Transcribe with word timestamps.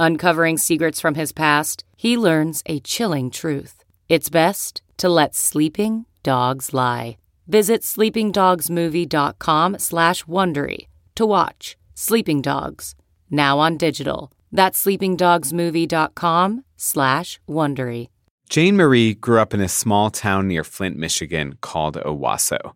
Uncovering 0.00 0.56
secrets 0.56 0.98
from 0.98 1.14
his 1.14 1.30
past, 1.30 1.84
he 1.94 2.16
learns 2.16 2.62
a 2.64 2.80
chilling 2.80 3.30
truth. 3.30 3.84
It's 4.08 4.30
best 4.30 4.80
to 4.96 5.10
let 5.10 5.34
sleeping 5.34 6.06
dogs 6.22 6.72
lie. 6.72 7.18
Visit 7.46 7.82
sleepingdogsmovie.com 7.82 9.78
slash 9.78 10.24
Wondery 10.24 10.86
to 11.16 11.26
watch 11.26 11.76
Sleeping 11.94 12.40
Dogs, 12.40 12.94
now 13.30 13.58
on 13.58 13.76
digital. 13.76 14.32
That's 14.50 14.82
sleepingdogsmovie.com 14.82 16.64
slash 16.78 17.38
Wondery. 17.46 18.08
Jane 18.48 18.76
Marie 18.78 19.12
grew 19.12 19.38
up 19.38 19.52
in 19.52 19.60
a 19.60 19.68
small 19.68 20.08
town 20.08 20.48
near 20.48 20.64
Flint, 20.64 20.96
Michigan 20.96 21.58
called 21.60 21.96
Owosso. 21.96 22.72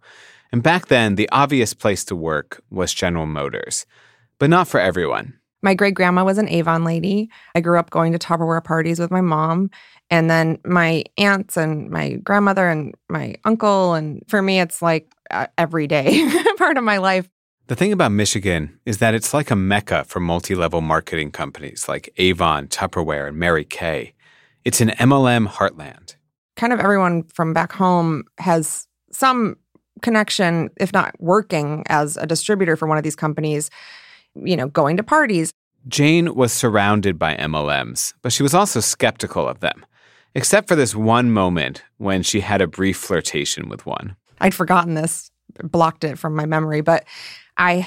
And 0.53 0.63
back 0.63 0.89
then, 0.89 1.15
the 1.15 1.31
obvious 1.33 1.73
place 1.73 2.05
to 2.05 2.15
work 2.15 2.63
was 2.71 2.93
General 2.93 3.25
Motors. 3.25 3.87
But 4.39 4.51
not 4.51 4.69
for 4.69 4.79
everyone. 4.79 5.39
My 5.65 5.73
great 5.73 5.95
grandma 5.95 6.25
was 6.25 6.37
an 6.37 6.47
Avon 6.51 6.85
lady. 6.85 7.31
I 7.55 7.63
grew 7.63 7.79
up 7.79 7.89
going 7.89 8.13
to 8.13 8.19
Tupperware 8.19 8.63
parties 8.63 9.01
with 9.01 9.11
my 9.11 9.23
mom. 9.23 9.71
And 10.11 10.31
then 10.31 10.59
my 10.63 11.05
aunts 11.17 11.57
and 11.57 11.89
my 11.89 12.17
grandmother 12.17 12.69
and 12.69 12.95
my 13.09 13.37
uncle. 13.47 13.95
And 13.95 14.23
for 14.29 14.43
me, 14.43 14.61
it's 14.61 14.83
like 14.83 15.11
uh, 15.31 15.47
every 15.57 15.87
day 15.87 16.31
part 16.59 16.77
of 16.77 16.85
my 16.85 16.99
life. 16.99 17.31
The 17.69 17.75
thing 17.75 17.95
about 17.95 18.13
Michigan 18.13 18.79
is 18.85 18.99
that 18.99 19.15
it's 19.15 19.33
like 19.33 19.51
a 19.51 19.57
mecca 19.57 20.05
for 20.05 20.21
multi 20.21 20.55
level 20.55 20.83
marketing 20.83 21.31
companies 21.31 21.89
like 21.89 22.13
Avon, 22.19 22.69
Tupperware, 22.69 23.29
and 23.29 23.39
Mary 23.39 23.65
Kay. 23.65 24.13
It's 24.67 24.83
an 24.83 24.91
MLM 24.91 25.49
heartland. 25.49 26.17
Kind 26.57 26.75
of 26.75 26.79
everyone 26.79 27.23
from 27.23 27.55
back 27.55 27.73
home 27.73 28.25
has 28.37 28.87
some 29.13 29.57
connection, 30.03 30.69
if 30.77 30.93
not 30.93 31.15
working 31.19 31.85
as 31.87 32.19
a 32.19 32.27
distributor 32.27 32.77
for 32.77 32.87
one 32.87 32.99
of 32.99 33.05
these 33.05 33.17
companies, 33.17 33.71
you 34.35 34.57
know, 34.57 34.69
going 34.69 34.97
to 34.97 35.03
parties. 35.03 35.53
Jane 35.87 36.35
was 36.35 36.53
surrounded 36.53 37.19
by 37.19 37.37
MLMs, 37.37 38.15
but 38.23 38.33
she 38.33 38.43
was 38.43 38.55
also 38.55 38.81
skeptical 38.81 39.47
of 39.47 39.61
them, 39.61 39.85
except 40.35 40.67
for 40.67 40.77
this 40.77 40.95
one 40.95 41.31
moment 41.31 41.83
when 41.99 42.23
she 42.23 42.41
had 42.41 42.63
a 42.63 42.67
brief 42.67 42.97
flirtation 42.97 43.69
with 43.69 43.85
one. 43.85 44.17
I'd 44.41 44.55
forgotten 44.55 44.95
this, 44.95 45.31
blocked 45.63 46.05
it 46.05 46.19
from 46.19 46.35
my 46.35 46.47
memory, 46.47 46.81
but 46.81 47.05
I 47.57 47.87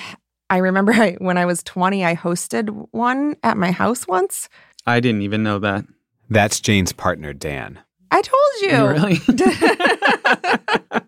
I 0.49 0.57
remember 0.57 0.93
I, 0.93 1.13
when 1.19 1.37
I 1.37 1.45
was 1.45 1.61
20, 1.63 2.05
I 2.05 2.15
hosted 2.15 2.87
one 2.91 3.35
at 3.43 3.57
my 3.57 3.71
house 3.71 4.07
once. 4.07 4.47
I 4.85 4.99
didn't 5.01 5.23
even 5.23 5.43
know 5.43 5.59
that. 5.59 5.85
That's 6.29 6.59
Jane's 6.59 6.93
partner, 6.93 7.33
Dan. 7.33 7.79
I 8.11 8.21
told 8.21 8.61
you. 8.61 8.71
Oh, 8.71 8.87
really? 8.87 9.19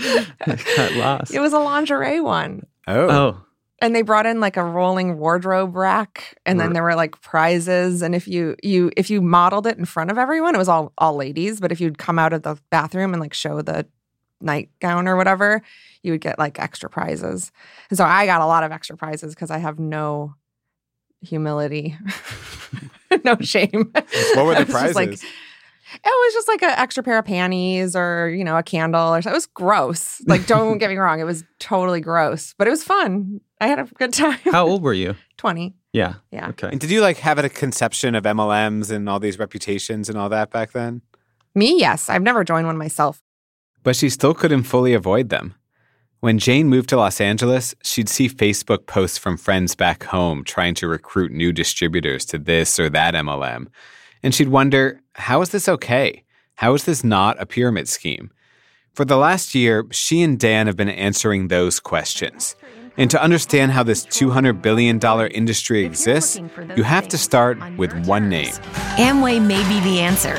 I 0.46 0.58
got 0.76 0.92
lost. 0.94 1.32
It 1.34 1.40
was 1.40 1.52
a 1.52 1.58
lingerie 1.58 2.20
one. 2.20 2.64
Oh. 2.88 3.10
Oh, 3.10 3.42
And 3.80 3.94
they 3.94 4.02
brought 4.02 4.26
in 4.26 4.40
like 4.40 4.56
a 4.58 4.64
rolling 4.64 5.18
wardrobe 5.18 5.74
rack 5.74 6.38
and 6.44 6.60
then 6.60 6.74
there 6.74 6.82
were 6.82 6.94
like 6.94 7.20
prizes 7.22 8.02
and 8.02 8.14
if 8.14 8.28
you 8.28 8.54
you 8.62 8.90
if 8.96 9.08
you 9.08 9.22
modeled 9.22 9.66
it 9.66 9.78
in 9.78 9.86
front 9.86 10.10
of 10.10 10.18
everyone, 10.18 10.54
it 10.54 10.58
was 10.58 10.68
all 10.68 10.92
all 10.98 11.16
ladies, 11.16 11.60
but 11.60 11.72
if 11.72 11.80
you'd 11.80 11.96
come 11.96 12.18
out 12.18 12.34
of 12.34 12.42
the 12.42 12.56
bathroom 12.70 13.14
and 13.14 13.20
like 13.22 13.32
show 13.32 13.62
the 13.62 13.86
nightgown 14.42 15.08
or 15.08 15.16
whatever, 15.16 15.62
you 16.02 16.12
would 16.12 16.20
get 16.20 16.38
like 16.38 16.58
extra 16.58 16.90
prizes. 16.90 17.52
And 17.88 17.96
so 17.96 18.04
I 18.04 18.26
got 18.26 18.40
a 18.42 18.46
lot 18.46 18.64
of 18.64 18.72
extra 18.72 18.96
prizes 18.96 19.34
because 19.34 19.50
I 19.50 19.58
have 19.58 19.78
no 19.78 20.34
humility. 21.22 21.96
no 23.24 23.36
shame. 23.40 23.90
What 24.34 24.44
were 24.46 24.54
the 24.54 24.64
just 24.70 24.94
like- 24.94 25.08
prizes? 25.08 25.24
it 25.92 26.00
was 26.04 26.34
just 26.34 26.48
like 26.48 26.62
an 26.62 26.70
extra 26.78 27.02
pair 27.02 27.18
of 27.18 27.24
panties 27.24 27.96
or, 27.96 28.28
you 28.28 28.44
know, 28.44 28.56
a 28.56 28.62
candle 28.62 29.12
or 29.14 29.20
something. 29.20 29.32
It 29.32 29.36
was 29.36 29.46
gross. 29.46 30.22
Like, 30.26 30.46
don't 30.46 30.78
get 30.78 30.88
me 30.88 30.96
wrong. 30.96 31.18
It 31.18 31.24
was 31.24 31.42
totally 31.58 32.00
gross, 32.00 32.54
but 32.56 32.68
it 32.68 32.70
was 32.70 32.84
fun. 32.84 33.40
I 33.60 33.66
had 33.68 33.78
a 33.78 33.84
good 33.84 34.12
time. 34.12 34.38
how 34.44 34.66
old 34.66 34.82
were 34.86 34.94
you? 34.94 35.16
20. 35.36 35.74
Yeah. 35.92 36.14
Yeah. 36.30 36.48
Okay. 36.50 36.68
And 36.68 36.80
did 36.80 36.90
you 36.90 37.00
like 37.00 37.18
have 37.18 37.38
a 37.38 37.48
conception 37.48 38.14
of 38.14 38.24
MLMs 38.24 38.90
and 38.90 39.08
all 39.08 39.20
these 39.20 39.38
reputations 39.38 40.08
and 40.08 40.16
all 40.16 40.28
that 40.28 40.50
back 40.50 40.72
then? 40.72 41.02
Me, 41.54 41.78
yes. 41.78 42.08
I've 42.08 42.22
never 42.22 42.44
joined 42.44 42.66
one 42.66 42.78
myself. 42.78 43.22
But 43.82 43.96
she 43.96 44.08
still 44.08 44.34
couldn't 44.34 44.64
fully 44.64 44.94
avoid 44.94 45.30
them. 45.30 45.54
When 46.20 46.38
Jane 46.38 46.68
moved 46.68 46.90
to 46.90 46.96
Los 46.96 47.20
Angeles, 47.20 47.74
she'd 47.82 48.08
see 48.08 48.28
Facebook 48.28 48.86
posts 48.86 49.16
from 49.16 49.38
friends 49.38 49.74
back 49.74 50.04
home 50.04 50.44
trying 50.44 50.74
to 50.74 50.86
recruit 50.86 51.32
new 51.32 51.50
distributors 51.50 52.26
to 52.26 52.38
this 52.38 52.78
or 52.78 52.90
that 52.90 53.14
MLM. 53.14 53.68
And 54.22 54.34
she'd 54.34 54.48
wonder, 54.48 55.00
how 55.14 55.40
is 55.40 55.48
this 55.48 55.66
okay? 55.66 56.24
How 56.56 56.74
is 56.74 56.84
this 56.84 57.02
not 57.02 57.40
a 57.40 57.46
pyramid 57.46 57.88
scheme? 57.88 58.30
For 58.92 59.06
the 59.06 59.16
last 59.16 59.54
year, 59.54 59.86
she 59.92 60.20
and 60.20 60.38
Dan 60.38 60.66
have 60.66 60.76
been 60.76 60.90
answering 60.90 61.48
those 61.48 61.80
questions. 61.80 62.54
And 62.96 63.10
to 63.10 63.22
understand 63.22 63.72
how 63.72 63.82
this 63.82 64.04
$200 64.06 64.62
billion 64.62 65.00
industry 65.32 65.84
exists, 65.84 66.40
you 66.76 66.82
have 66.82 67.08
to 67.08 67.18
start 67.18 67.58
with 67.76 67.92
one 68.06 68.28
name. 68.28 68.52
Amway 68.96 69.40
may 69.44 69.62
be 69.68 69.80
the 69.80 70.00
answer. 70.00 70.38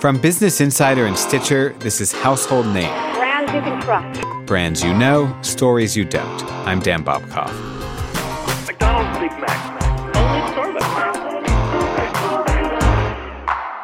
From 0.00 0.18
Business 0.20 0.60
Insider 0.60 1.06
and 1.06 1.16
Stitcher, 1.16 1.74
this 1.78 2.00
is 2.00 2.10
Household 2.10 2.66
Name. 2.66 2.90
Brands 3.14 3.52
you 3.52 3.60
can 3.60 3.80
trust. 3.80 4.20
Brands 4.46 4.82
you 4.82 4.92
know, 4.94 5.32
stories 5.42 5.96
you 5.96 6.04
don't. 6.04 6.44
I'm 6.66 6.80
Dan 6.80 7.04
Bobkoff. 7.04 7.52
McDonald's 8.66 9.16
Big 9.20 9.30
Mac. 9.40 10.16
Only 10.16 10.40
Starbucks. 10.52 10.92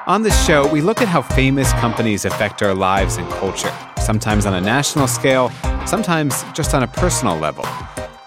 On 0.09 0.22
this 0.25 0.47
show, 0.47 0.66
we 0.66 0.81
look 0.81 1.00
at 1.03 1.06
how 1.06 1.22
famous 1.22 1.72
companies 1.75 2.25
affect 2.25 2.62
our 2.62 2.75
lives 2.75 3.16
and 3.16 3.28
culture, 3.31 3.72
sometimes 4.08 4.46
on 4.46 4.54
a 4.54 4.60
national 4.62 5.06
scale, 5.06 5.50
sometimes 5.84 6.42
just 6.54 6.72
on 6.72 6.82
a 6.82 6.86
personal 6.86 7.36
level. 7.36 7.66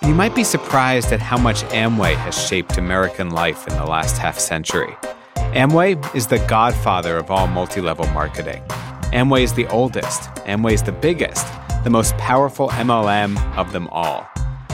And 0.02 0.10
you 0.12 0.14
might 0.14 0.36
be 0.36 0.44
surprised 0.44 1.12
at 1.12 1.20
how 1.20 1.40
much 1.40 1.64
Amway 1.70 2.14
has 2.18 2.40
shaped 2.40 2.78
American 2.78 3.32
life 3.32 3.68
in 3.68 3.76
the 3.78 3.86
last 3.86 4.20
half 4.20 4.38
century. 4.38 4.96
Amway 5.56 5.98
is 6.14 6.28
the 6.28 6.38
godfather 6.48 7.18
of 7.18 7.32
all 7.32 7.48
multi 7.48 7.82
level 7.82 8.06
marketing. 8.10 8.62
Amway 9.12 9.42
is 9.42 9.54
the 9.54 9.66
oldest, 9.70 10.22
Amway 10.46 10.74
is 10.74 10.84
the 10.84 10.92
biggest, 10.92 11.48
the 11.84 11.90
most 11.90 12.16
powerful 12.18 12.70
MLM 12.70 13.36
of 13.58 13.74
them 13.74 13.88
all. 13.88 14.30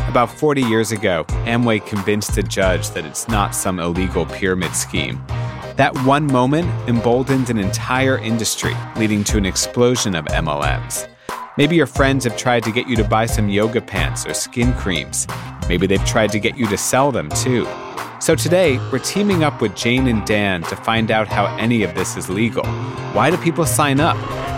About 0.10 0.30
40 0.30 0.62
years 0.64 0.92
ago, 0.92 1.24
Amway 1.46 1.86
convinced 1.86 2.38
a 2.38 2.44
judge 2.44 2.90
that 2.90 3.06
it's 3.06 3.30
not 3.30 3.56
some 3.56 3.80
illegal 3.80 4.26
pyramid 4.26 4.76
scheme. 4.76 5.26
That 5.78 5.96
one 6.08 6.26
moment 6.26 6.68
emboldened 6.90 7.52
an 7.52 7.60
entire 7.60 8.18
industry, 8.18 8.74
leading 8.96 9.24
to 9.26 9.38
an 9.38 9.46
explosion 9.46 10.16
of 10.16 10.26
MLMs. 10.26 11.08
Maybe 11.56 11.76
your 11.76 11.86
friends 11.86 12.24
have 12.24 12.36
tried 12.36 12.64
to 12.64 12.72
get 12.72 12.88
you 12.88 12.96
to 12.96 13.04
buy 13.04 13.28
some 13.28 13.48
yoga 13.48 13.80
pants 13.80 14.26
or 14.26 14.34
skin 14.34 14.74
creams. 14.74 15.28
Maybe 15.70 15.86
they've 15.86 16.04
tried 16.04 16.32
to 16.32 16.40
get 16.40 16.58
you 16.58 16.66
to 16.70 16.78
sell 16.80 17.12
them 17.12 17.30
too. 17.30 17.68
So 18.20 18.34
today, 18.34 18.80
we're 18.92 18.98
teaming 18.98 19.44
up 19.44 19.62
with 19.62 19.76
Jane 19.76 20.08
and 20.08 20.26
Dan 20.26 20.64
to 20.64 20.76
find 20.76 21.12
out 21.12 21.28
how 21.28 21.46
any 21.58 21.84
of 21.84 21.94
this 21.94 22.18
is 22.18 22.28
legal. 22.28 22.66
Why 23.14 23.30
do 23.30 23.38
people 23.38 23.68
sign 23.68 24.00
up? 24.00 24.18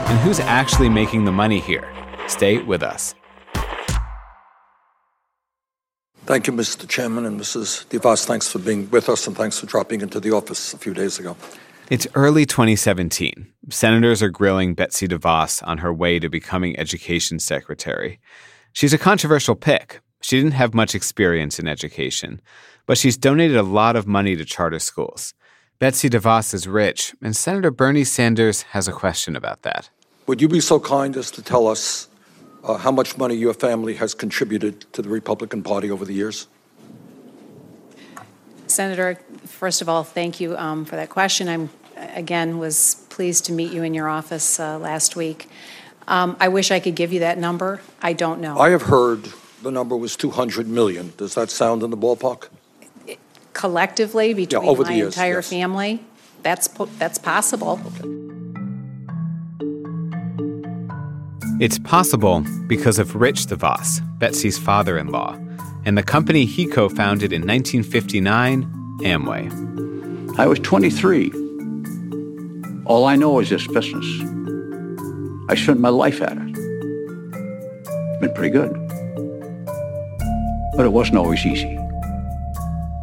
And 0.09 0.17
who's 0.19 0.39
actually 0.39 0.87
making 0.87 1.25
the 1.25 1.33
money 1.33 1.59
here? 1.59 1.85
Stay 2.27 2.59
with 2.59 2.81
us. 2.81 3.13
Thank 6.29 6.45
you, 6.45 6.53
Mr. 6.53 6.87
Chairman 6.87 7.25
and 7.25 7.41
Mrs. 7.41 7.87
DeVos. 7.87 8.23
Thanks 8.23 8.47
for 8.47 8.59
being 8.59 8.87
with 8.91 9.09
us 9.09 9.25
and 9.25 9.35
thanks 9.35 9.57
for 9.57 9.65
dropping 9.65 10.01
into 10.01 10.19
the 10.19 10.29
office 10.29 10.75
a 10.75 10.77
few 10.77 10.93
days 10.93 11.17
ago. 11.17 11.35
It's 11.89 12.05
early 12.13 12.45
2017. 12.45 13.51
Senators 13.71 14.21
are 14.21 14.29
grilling 14.29 14.75
Betsy 14.75 15.07
DeVos 15.07 15.67
on 15.67 15.79
her 15.79 15.91
way 15.91 16.19
to 16.19 16.29
becoming 16.29 16.77
education 16.77 17.39
secretary. 17.39 18.19
She's 18.73 18.93
a 18.93 18.99
controversial 18.99 19.55
pick. 19.55 20.01
She 20.21 20.37
didn't 20.37 20.51
have 20.51 20.75
much 20.75 20.93
experience 20.93 21.57
in 21.57 21.67
education, 21.67 22.41
but 22.85 22.99
she's 22.99 23.17
donated 23.17 23.57
a 23.57 23.63
lot 23.63 23.95
of 23.95 24.05
money 24.05 24.35
to 24.35 24.45
charter 24.45 24.77
schools. 24.77 25.33
Betsy 25.79 26.11
DeVos 26.11 26.53
is 26.53 26.67
rich, 26.67 27.15
and 27.23 27.35
Senator 27.35 27.71
Bernie 27.71 28.03
Sanders 28.03 28.61
has 28.73 28.87
a 28.87 28.93
question 28.93 29.35
about 29.35 29.63
that. 29.63 29.89
Would 30.27 30.43
you 30.43 30.47
be 30.47 30.59
so 30.59 30.79
kind 30.79 31.17
as 31.17 31.31
to 31.31 31.41
tell 31.41 31.65
us 31.67 32.07
uh, 32.63 32.77
how 32.77 32.91
much 32.91 33.17
money 33.17 33.35
your 33.35 33.53
family 33.53 33.95
has 33.95 34.13
contributed 34.13 34.91
to 34.93 35.01
the 35.01 35.09
Republican 35.09 35.63
Party 35.63 35.89
over 35.89 36.05
the 36.05 36.13
years? 36.13 36.47
Senator, 38.67 39.19
first 39.45 39.81
of 39.81 39.89
all, 39.89 40.03
thank 40.03 40.39
you 40.39 40.55
um, 40.57 40.85
for 40.85 40.95
that 40.95 41.09
question. 41.09 41.47
I'm 41.49 41.69
again 42.13 42.59
was 42.59 43.05
pleased 43.09 43.45
to 43.45 43.51
meet 43.51 43.71
you 43.71 43.83
in 43.83 43.93
your 43.93 44.07
office 44.07 44.59
uh, 44.59 44.77
last 44.79 45.15
week. 45.15 45.47
Um, 46.07 46.37
I 46.39 46.47
wish 46.47 46.71
I 46.71 46.79
could 46.79 46.95
give 46.95 47.13
you 47.13 47.19
that 47.19 47.37
number. 47.37 47.81
I 48.01 48.13
don't 48.13 48.41
know. 48.41 48.57
I 48.57 48.69
have 48.69 48.83
heard 48.83 49.31
the 49.61 49.71
number 49.71 49.95
was 49.95 50.15
200 50.15 50.67
million. 50.67 51.13
Does 51.17 51.35
that 51.35 51.49
sound 51.49 51.83
in 51.83 51.91
the 51.91 51.97
ballpark? 51.97 52.49
Collectively, 53.53 54.33
between 54.33 54.77
the 54.77 54.83
my 54.83 54.93
years, 54.93 55.15
entire 55.15 55.35
yes. 55.35 55.49
family, 55.49 56.03
that's 56.41 56.67
po- 56.67 56.89
that's 56.97 57.17
possible. 57.17 57.81
It's 61.59 61.77
possible 61.77 62.45
because 62.67 62.99
of 62.99 63.17
Rich 63.17 63.47
DeVos, 63.47 63.99
Betsy's 64.17 64.57
father 64.57 64.97
in 64.97 65.07
law, 65.07 65.37
and 65.83 65.97
the 65.97 66.03
company 66.03 66.45
he 66.45 66.65
co 66.65 66.87
founded 66.87 67.33
in 67.33 67.41
1959, 67.41 68.63
Amway. 69.01 70.39
I 70.39 70.47
was 70.47 70.59
23. 70.59 71.33
All 72.85 73.03
I 73.03 73.17
know 73.17 73.39
is 73.39 73.49
this 73.49 73.67
business. 73.67 74.05
I 75.49 75.55
spent 75.55 75.81
my 75.81 75.89
life 75.89 76.21
at 76.21 76.37
it. 76.37 76.57
It's 76.57 78.21
been 78.21 78.33
pretty 78.33 78.51
good. 78.51 78.71
But 80.77 80.85
it 80.85 80.93
wasn't 80.93 81.17
always 81.17 81.45
easy. 81.45 81.77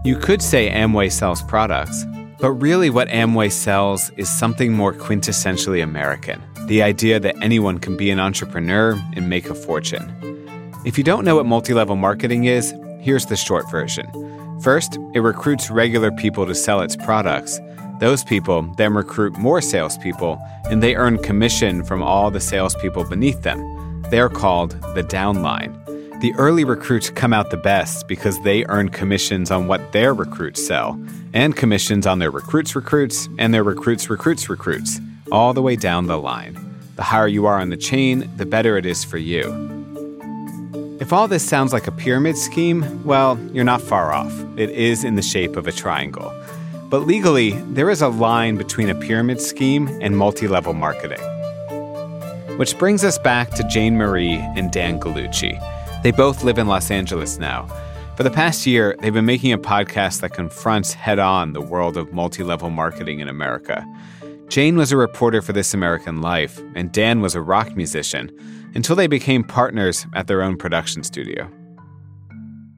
You 0.02 0.16
could 0.16 0.40
say 0.40 0.70
Amway 0.70 1.12
sells 1.12 1.42
products, 1.42 2.06
but 2.40 2.52
really 2.52 2.88
what 2.88 3.08
Amway 3.08 3.52
sells 3.52 4.10
is 4.16 4.30
something 4.30 4.72
more 4.72 4.94
quintessentially 4.94 5.82
American 5.82 6.42
the 6.66 6.82
idea 6.82 7.20
that 7.20 7.36
anyone 7.42 7.78
can 7.78 7.96
be 7.96 8.10
an 8.10 8.18
entrepreneur 8.18 9.00
and 9.14 9.28
make 9.28 9.48
a 9.48 9.54
fortune. 9.54 10.12
If 10.84 10.98
you 10.98 11.04
don't 11.04 11.24
know 11.24 11.36
what 11.36 11.46
multi 11.46 11.74
level 11.74 11.96
marketing 11.96 12.44
is, 12.44 12.74
here's 13.00 13.26
the 13.26 13.36
short 13.36 13.70
version. 13.70 14.06
First, 14.62 14.98
it 15.14 15.20
recruits 15.20 15.70
regular 15.70 16.10
people 16.10 16.46
to 16.46 16.54
sell 16.54 16.80
its 16.80 16.96
products. 16.96 17.60
Those 18.00 18.24
people 18.24 18.62
then 18.76 18.94
recruit 18.94 19.36
more 19.38 19.60
salespeople, 19.60 20.40
and 20.64 20.82
they 20.82 20.96
earn 20.96 21.18
commission 21.22 21.84
from 21.84 22.02
all 22.02 22.30
the 22.30 22.40
salespeople 22.40 23.04
beneath 23.04 23.42
them. 23.42 24.02
They're 24.10 24.28
called 24.28 24.72
the 24.94 25.02
downline. 25.02 25.82
The 26.20 26.34
early 26.34 26.64
recruits 26.64 27.10
come 27.10 27.32
out 27.32 27.50
the 27.50 27.56
best 27.56 28.08
because 28.08 28.40
they 28.40 28.64
earn 28.66 28.88
commissions 28.88 29.50
on 29.50 29.66
what 29.66 29.92
their 29.92 30.14
recruits 30.14 30.66
sell, 30.66 30.98
and 31.34 31.54
commissions 31.54 32.06
on 32.06 32.18
their 32.18 32.30
recruits' 32.30 32.74
recruits, 32.74 33.28
and 33.38 33.52
their 33.52 33.62
recruits' 33.62 34.08
recruits' 34.08 34.48
recruits, 34.48 34.98
all 35.30 35.52
the 35.52 35.62
way 35.62 35.76
down 35.76 36.06
the 36.06 36.18
line. 36.18 36.58
The 36.96 37.02
higher 37.02 37.28
you 37.28 37.46
are 37.46 37.60
on 37.60 37.70
the 37.70 37.76
chain, 37.76 38.30
the 38.36 38.46
better 38.46 38.76
it 38.76 38.86
is 38.86 39.04
for 39.04 39.18
you. 39.18 39.74
If 41.00 41.12
all 41.12 41.28
this 41.28 41.46
sounds 41.46 41.72
like 41.72 41.86
a 41.86 41.92
pyramid 41.92 42.38
scheme, 42.38 43.04
well, 43.04 43.38
you're 43.52 43.64
not 43.64 43.82
far 43.82 44.12
off. 44.12 44.32
It 44.56 44.70
is 44.70 45.04
in 45.04 45.14
the 45.14 45.22
shape 45.22 45.56
of 45.56 45.66
a 45.66 45.72
triangle. 45.72 46.32
But 46.88 47.00
legally, 47.00 47.50
there 47.72 47.90
is 47.90 48.00
a 48.00 48.08
line 48.08 48.56
between 48.56 48.88
a 48.88 48.94
pyramid 48.94 49.40
scheme 49.40 49.88
and 50.00 50.16
multi 50.16 50.48
level 50.48 50.72
marketing. 50.72 51.20
Which 52.56 52.78
brings 52.78 53.04
us 53.04 53.18
back 53.18 53.50
to 53.50 53.64
Jane 53.64 53.96
Marie 53.96 54.36
and 54.56 54.72
Dan 54.72 54.98
Gallucci. 54.98 55.60
They 56.02 56.12
both 56.12 56.44
live 56.44 56.56
in 56.56 56.66
Los 56.66 56.90
Angeles 56.90 57.38
now. 57.38 57.66
For 58.16 58.22
the 58.22 58.30
past 58.30 58.66
year, 58.66 58.96
they've 59.00 59.12
been 59.12 59.26
making 59.26 59.52
a 59.52 59.58
podcast 59.58 60.20
that 60.20 60.30
confronts 60.30 60.94
head 60.94 61.18
on 61.18 61.52
the 61.52 61.60
world 61.60 61.98
of 61.98 62.14
multi 62.14 62.42
level 62.42 62.70
marketing 62.70 63.20
in 63.20 63.28
America. 63.28 63.86
Jane 64.48 64.76
was 64.76 64.92
a 64.92 64.96
reporter 64.96 65.42
for 65.42 65.52
This 65.52 65.74
American 65.74 66.20
Life, 66.20 66.60
and 66.74 66.92
Dan 66.92 67.20
was 67.20 67.34
a 67.34 67.40
rock 67.40 67.76
musician 67.76 68.30
until 68.74 68.94
they 68.96 69.06
became 69.06 69.42
partners 69.42 70.06
at 70.14 70.28
their 70.28 70.42
own 70.42 70.56
production 70.56 71.02
studio. 71.02 71.50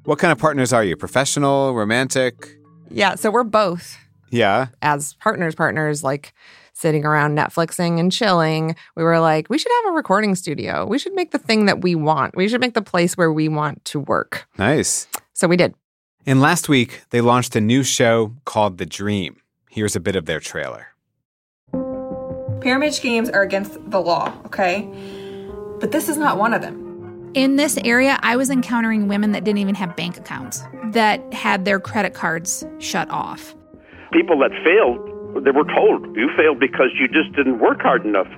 What 0.04 0.18
kind 0.18 0.32
of 0.32 0.38
partners 0.38 0.72
are 0.72 0.82
you? 0.82 0.96
Professional, 0.96 1.74
romantic? 1.74 2.56
Yeah, 2.90 3.14
so 3.16 3.30
we're 3.30 3.44
both 3.44 3.98
Yeah. 4.30 4.68
as 4.80 5.12
partners, 5.14 5.54
partners, 5.54 6.02
like 6.02 6.32
sitting 6.72 7.04
around 7.04 7.36
Netflixing 7.36 8.00
and 8.00 8.10
chilling. 8.10 8.74
We 8.96 9.02
were 9.02 9.20
like, 9.20 9.48
we 9.50 9.58
should 9.58 9.72
have 9.84 9.92
a 9.92 9.96
recording 9.96 10.34
studio. 10.36 10.86
We 10.86 10.98
should 10.98 11.14
make 11.14 11.32
the 11.32 11.38
thing 11.38 11.66
that 11.66 11.82
we 11.82 11.94
want. 11.94 12.36
We 12.36 12.48
should 12.48 12.60
make 12.60 12.74
the 12.74 12.82
place 12.82 13.16
where 13.16 13.32
we 13.32 13.48
want 13.48 13.84
to 13.86 14.00
work. 14.00 14.46
Nice. 14.56 15.06
So 15.34 15.46
we 15.48 15.56
did. 15.56 15.74
And 16.24 16.40
last 16.40 16.68
week, 16.68 17.02
they 17.10 17.20
launched 17.20 17.54
a 17.56 17.60
new 17.60 17.82
show 17.82 18.32
called 18.44 18.78
The 18.78 18.86
Dream. 18.86 19.36
Here's 19.70 19.96
a 19.96 20.00
bit 20.00 20.16
of 20.16 20.24
their 20.26 20.40
trailer. 20.40 20.88
Pyramid 22.60 22.92
schemes 22.92 23.28
are 23.30 23.42
against 23.42 23.78
the 23.90 24.00
law, 24.00 24.32
okay? 24.46 24.88
But 25.80 25.92
this 25.92 26.08
is 26.08 26.16
not 26.16 26.38
one 26.38 26.52
of 26.52 26.60
them. 26.60 27.30
In 27.34 27.56
this 27.56 27.76
area, 27.84 28.18
I 28.22 28.36
was 28.36 28.50
encountering 28.50 29.06
women 29.06 29.32
that 29.32 29.44
didn't 29.44 29.58
even 29.58 29.74
have 29.76 29.94
bank 29.96 30.16
accounts, 30.16 30.62
that 30.92 31.32
had 31.32 31.64
their 31.64 31.78
credit 31.78 32.14
cards 32.14 32.64
shut 32.78 33.08
off. 33.10 33.54
People 34.12 34.38
that 34.40 34.50
failed, 34.64 35.44
they 35.44 35.50
were 35.50 35.64
told, 35.64 36.16
you 36.16 36.30
failed 36.36 36.58
because 36.58 36.88
you 36.98 37.06
just 37.06 37.32
didn't 37.36 37.60
work 37.60 37.80
hard 37.82 38.04
enough. 38.04 38.28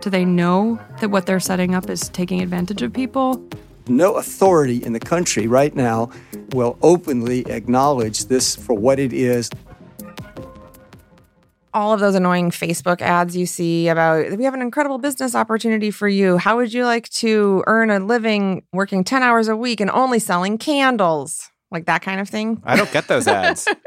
Do 0.00 0.10
they 0.10 0.24
know 0.24 0.80
that 1.00 1.10
what 1.10 1.26
they're 1.26 1.38
setting 1.38 1.74
up 1.74 1.88
is 1.88 2.08
taking 2.08 2.40
advantage 2.40 2.82
of 2.82 2.92
people? 2.92 3.46
No 3.86 4.14
authority 4.14 4.82
in 4.82 4.94
the 4.94 5.00
country 5.00 5.46
right 5.46 5.74
now 5.74 6.10
will 6.52 6.78
openly 6.82 7.46
acknowledge 7.50 8.26
this 8.26 8.56
for 8.56 8.74
what 8.74 8.98
it 8.98 9.12
is. 9.12 9.50
All 11.74 11.92
of 11.92 12.00
those 12.00 12.14
annoying 12.14 12.50
Facebook 12.50 13.02
ads 13.02 13.36
you 13.36 13.46
see 13.46 13.88
about 13.88 14.38
we 14.38 14.44
have 14.44 14.54
an 14.54 14.62
incredible 14.62 14.98
business 14.98 15.34
opportunity 15.34 15.90
for 15.90 16.08
you. 16.08 16.38
How 16.38 16.56
would 16.56 16.72
you 16.72 16.84
like 16.84 17.08
to 17.10 17.64
earn 17.66 17.90
a 17.90 17.98
living 17.98 18.62
working 18.72 19.02
10 19.04 19.22
hours 19.22 19.48
a 19.48 19.56
week 19.56 19.80
and 19.80 19.90
only 19.90 20.20
selling 20.20 20.56
candles? 20.56 21.50
Like 21.70 21.86
that 21.86 22.02
kind 22.02 22.20
of 22.20 22.28
thing. 22.28 22.62
I 22.64 22.76
don't 22.76 22.92
get 22.92 23.08
those 23.08 23.26
ads. 23.26 23.68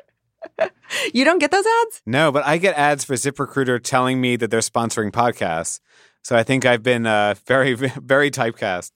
You 1.13 1.25
don't 1.25 1.39
get 1.39 1.51
those 1.51 1.65
ads? 1.83 2.01
no, 2.05 2.31
but 2.31 2.45
I 2.45 2.57
get 2.57 2.77
ads 2.77 3.03
for 3.03 3.15
ZipRecruiter 3.15 3.83
telling 3.83 4.21
me 4.21 4.37
that 4.37 4.49
they're 4.49 4.61
sponsoring 4.61 5.11
podcasts. 5.11 5.81
So 6.23 6.35
I 6.35 6.43
think 6.43 6.65
I've 6.65 6.83
been 6.83 7.05
uh, 7.05 7.35
very, 7.45 7.73
very 7.73 8.31
typecast. 8.31 8.91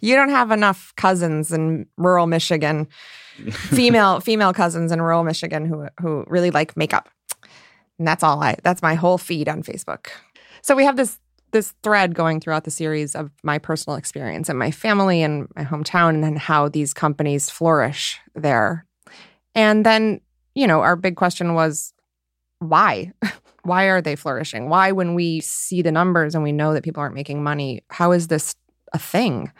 You 0.00 0.14
don't 0.14 0.30
have 0.30 0.50
enough 0.50 0.92
cousins 0.96 1.52
in 1.52 1.86
rural 1.96 2.26
Michigan, 2.26 2.88
female 3.50 4.20
female 4.20 4.52
cousins 4.52 4.92
in 4.92 5.00
rural 5.00 5.24
Michigan 5.24 5.64
who 5.64 5.86
who 6.00 6.24
really 6.26 6.50
like 6.50 6.76
makeup. 6.76 7.08
And 7.98 8.06
that's 8.06 8.22
all 8.22 8.42
I 8.42 8.56
that's 8.62 8.82
my 8.82 8.94
whole 8.94 9.18
feed 9.18 9.48
on 9.48 9.62
Facebook. 9.62 10.08
So 10.62 10.74
we 10.74 10.84
have 10.84 10.96
this 10.96 11.18
this 11.52 11.74
thread 11.82 12.14
going 12.14 12.40
throughout 12.40 12.64
the 12.64 12.70
series 12.70 13.14
of 13.14 13.30
my 13.42 13.58
personal 13.58 13.96
experience 13.96 14.48
and 14.48 14.58
my 14.58 14.70
family 14.70 15.22
and 15.22 15.48
my 15.56 15.64
hometown 15.64 16.26
and 16.26 16.38
how 16.38 16.68
these 16.68 16.92
companies 16.92 17.48
flourish 17.48 18.18
there. 18.34 18.84
And 19.54 19.86
then, 19.86 20.20
you 20.54 20.66
know, 20.66 20.80
our 20.80 20.96
big 20.96 21.16
question 21.16 21.54
was 21.54 21.94
why? 22.58 23.12
why 23.62 23.84
are 23.84 24.00
they 24.00 24.16
flourishing? 24.16 24.68
Why 24.68 24.92
when 24.92 25.14
we 25.14 25.40
see 25.40 25.82
the 25.82 25.92
numbers 25.92 26.34
and 26.34 26.44
we 26.44 26.52
know 26.52 26.72
that 26.74 26.84
people 26.84 27.00
aren't 27.00 27.14
making 27.14 27.42
money, 27.42 27.82
how 27.90 28.12
is 28.12 28.28
this 28.28 28.54
a 28.92 28.98
thing? 28.98 29.50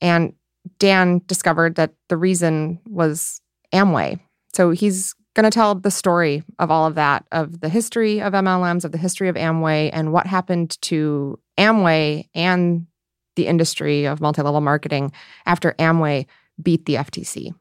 And 0.00 0.34
Dan 0.78 1.22
discovered 1.26 1.74
that 1.76 1.92
the 2.08 2.16
reason 2.16 2.78
was 2.86 3.40
Amway. 3.72 4.20
So 4.54 4.70
he's 4.70 5.14
going 5.38 5.48
to 5.48 5.54
tell 5.54 5.76
the 5.76 5.90
story 5.90 6.42
of 6.58 6.68
all 6.68 6.84
of 6.84 6.96
that, 6.96 7.24
of 7.30 7.60
the 7.60 7.68
history 7.68 8.20
of 8.20 8.32
MLMs, 8.32 8.84
of 8.84 8.90
the 8.90 8.98
history 8.98 9.28
of 9.28 9.36
Amway, 9.36 9.88
and 9.92 10.12
what 10.12 10.26
happened 10.26 10.76
to 10.82 11.38
Amway 11.56 12.28
and 12.34 12.88
the 13.36 13.46
industry 13.46 14.04
of 14.04 14.20
multi 14.20 14.42
level 14.42 14.60
marketing 14.60 15.12
after 15.46 15.76
Amway 15.78 16.26
beat 16.60 16.86
the 16.86 16.96
FTC. 16.96 17.54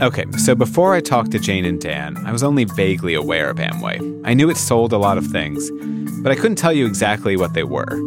Okay, 0.00 0.24
so 0.38 0.54
before 0.54 0.94
I 0.94 1.02
talked 1.02 1.30
to 1.32 1.38
Jane 1.38 1.66
and 1.66 1.78
Dan, 1.78 2.16
I 2.24 2.32
was 2.32 2.42
only 2.42 2.64
vaguely 2.64 3.12
aware 3.12 3.50
of 3.50 3.58
Amway. 3.58 4.22
I 4.24 4.32
knew 4.32 4.48
it 4.48 4.56
sold 4.56 4.94
a 4.94 4.98
lot 4.98 5.18
of 5.18 5.26
things, 5.26 5.70
but 6.22 6.32
I 6.32 6.34
couldn't 6.34 6.56
tell 6.56 6.72
you 6.72 6.86
exactly 6.86 7.36
what 7.36 7.52
they 7.52 7.64
were. 7.64 8.00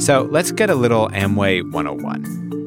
So 0.00 0.28
let's 0.30 0.52
get 0.52 0.68
a 0.68 0.74
little 0.74 1.08
Amway 1.08 1.62
101. 1.72 2.65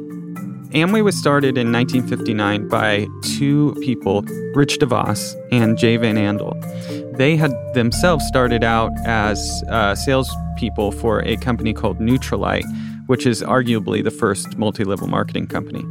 Amway 0.72 1.04
was 1.04 1.18
started 1.18 1.58
in 1.58 1.72
1959 1.72 2.68
by 2.68 3.08
two 3.24 3.76
people, 3.82 4.22
Rich 4.54 4.78
DeVos 4.78 5.36
and 5.52 5.76
Jay 5.80 5.98
Van 5.98 6.16
Andel. 6.16 7.18
They 7.18 7.36
had 7.36 7.52
themselves 7.74 8.24
started 8.28 8.64
out 8.64 8.92
as 9.04 9.64
uh, 9.70 9.96
salespeople 9.96 10.92
for 10.92 11.24
a 11.26 11.38
company 11.38 11.74
called 11.74 12.00
Nutrilite, 12.00 12.66
which 13.08 13.26
is 13.26 13.42
arguably 13.42 14.04
the 14.04 14.12
first 14.12 14.60
multi 14.60 14.84
level 14.84 15.08
marketing 15.08 15.48
company. 15.48 15.84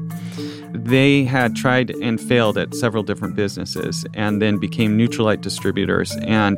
They 0.73 1.25
had 1.25 1.57
tried 1.57 1.91
and 2.01 2.21
failed 2.21 2.57
at 2.57 2.73
several 2.73 3.03
different 3.03 3.35
businesses 3.35 4.07
and 4.15 4.41
then 4.41 4.59
became 4.59 4.97
Nutrilite 4.97 5.41
distributors 5.41 6.15
and 6.23 6.57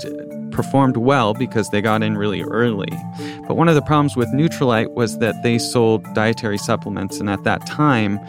performed 0.62 0.98
well 0.98 1.32
because 1.32 1.70
they 1.70 1.80
got 1.80 2.02
in 2.02 2.18
really 2.18 2.42
early. 2.42 2.92
But 3.48 3.56
one 3.56 3.70
of 3.70 3.74
the 3.74 3.80
problems 3.80 4.14
with 4.14 4.28
Nutrilite 4.28 4.92
was 4.92 5.18
that 5.18 5.42
they 5.42 5.56
sold 5.56 6.04
dietary 6.12 6.58
supplements, 6.58 7.18
and 7.18 7.30
at 7.30 7.44
that 7.44 7.64
time, 7.66 8.20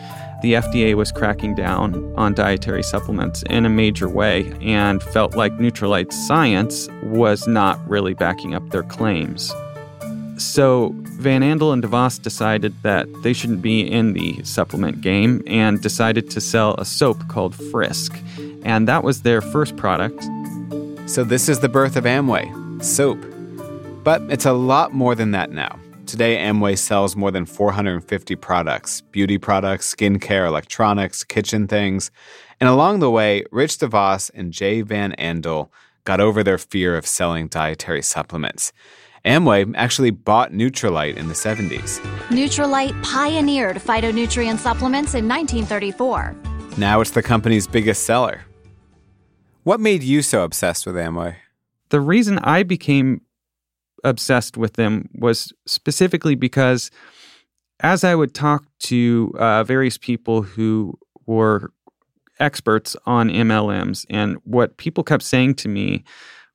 the 0.42 0.54
FDA 0.54 0.96
was 0.96 1.12
cracking 1.12 1.56
down 1.56 2.14
on 2.16 2.34
dietary 2.34 2.84
supplements 2.84 3.44
in 3.50 3.66
a 3.66 3.70
major 3.70 4.08
way 4.08 4.50
and 4.62 5.04
felt 5.04 5.36
like 5.36 5.52
Nutrilite's 5.58 6.16
science 6.26 6.88
was 7.04 7.48
not 7.48 7.86
really 7.86 8.14
backing 8.14 8.56
up 8.56 8.70
their 8.70 8.84
claims. 8.84 9.54
So 10.38 10.96
Van 11.20 11.42
Andel 11.42 11.74
and 11.74 11.84
DeVos 11.84 12.22
decided 12.22 12.74
that 12.84 13.08
they 13.24 13.34
shouldn't 13.34 13.62
be 13.62 13.82
in 13.82 14.14
the 14.14 14.42
supplement 14.46 15.02
game 15.02 15.44
and 15.48 15.82
decided 15.82 16.30
to 16.30 16.40
sell 16.40 16.76
a 16.76 16.86
soap 16.86 17.28
called 17.28 17.56
Frisk. 17.56 18.18
And 18.64 18.88
that 18.88 19.04
was 19.04 19.24
their 19.24 19.42
first 19.42 19.76
product. 19.76 20.24
So 21.12 21.26
this 21.26 21.50
is 21.50 21.60
the 21.60 21.68
birth 21.68 21.98
of 21.98 22.06
Amway, 22.06 22.82
soap. 22.82 23.20
But 24.02 24.22
it's 24.30 24.46
a 24.46 24.54
lot 24.54 24.94
more 24.94 25.14
than 25.14 25.32
that 25.32 25.52
now. 25.52 25.78
Today, 26.06 26.38
Amway 26.38 26.78
sells 26.78 27.18
more 27.18 27.32
than 27.32 27.46
450 27.46 28.38
products 28.38 29.02
beauty 29.12 29.38
products, 29.38 29.94
skincare, 29.94 30.48
electronics, 30.48 31.26
kitchen 31.26 31.68
things. 31.68 32.12
And 32.62 32.70
along 32.70 33.02
the 33.02 33.12
way, 33.12 33.44
Rich 33.52 33.80
DeVos 33.80 34.32
and 34.34 34.54
Jay 34.54 34.84
Van 34.84 35.14
Andel 35.20 35.68
got 36.06 36.22
over 36.22 36.44
their 36.44 36.58
fear 36.58 36.96
of 36.96 37.06
selling 37.06 37.50
dietary 37.50 38.04
supplements. 38.04 38.72
Amway 39.26 39.70
actually 39.76 40.12
bought 40.12 40.54
Nutrilite 40.54 41.18
in 41.18 41.28
the 41.28 41.34
70s. 41.34 42.00
Nutrilite 42.30 43.04
pioneered 43.04 43.76
phytonutrient 43.76 44.60
supplements 44.60 45.14
in 45.14 45.28
1934. 45.28 46.38
Now 46.78 47.02
it's 47.02 47.12
the 47.12 47.22
company's 47.22 47.68
biggest 47.68 48.04
seller. 48.04 48.46
What 49.64 49.80
made 49.80 50.02
you 50.02 50.22
so 50.22 50.44
obsessed 50.44 50.86
with 50.86 50.96
Amway? 50.96 51.36
The 51.90 52.02
reason 52.02 52.40
I 52.40 52.64
became 52.64 53.22
obsessed 54.04 54.58
with 54.58 54.74
them 54.74 55.10
was 55.14 55.54
specifically 55.68 56.36
because 56.36 56.90
as 57.82 58.04
I 58.04 58.16
would 58.16 58.34
talk 58.34 58.66
to 58.80 59.34
uh, 59.38 59.64
various 59.64 59.98
people 59.98 60.42
who 60.42 60.98
were 61.26 61.72
experts 62.40 62.96
on 63.06 63.30
MLMs, 63.30 64.06
and 64.10 64.38
what 64.44 64.78
people 64.78 65.04
kept 65.04 65.24
saying 65.24 65.56
to 65.56 65.68
me 65.68 66.04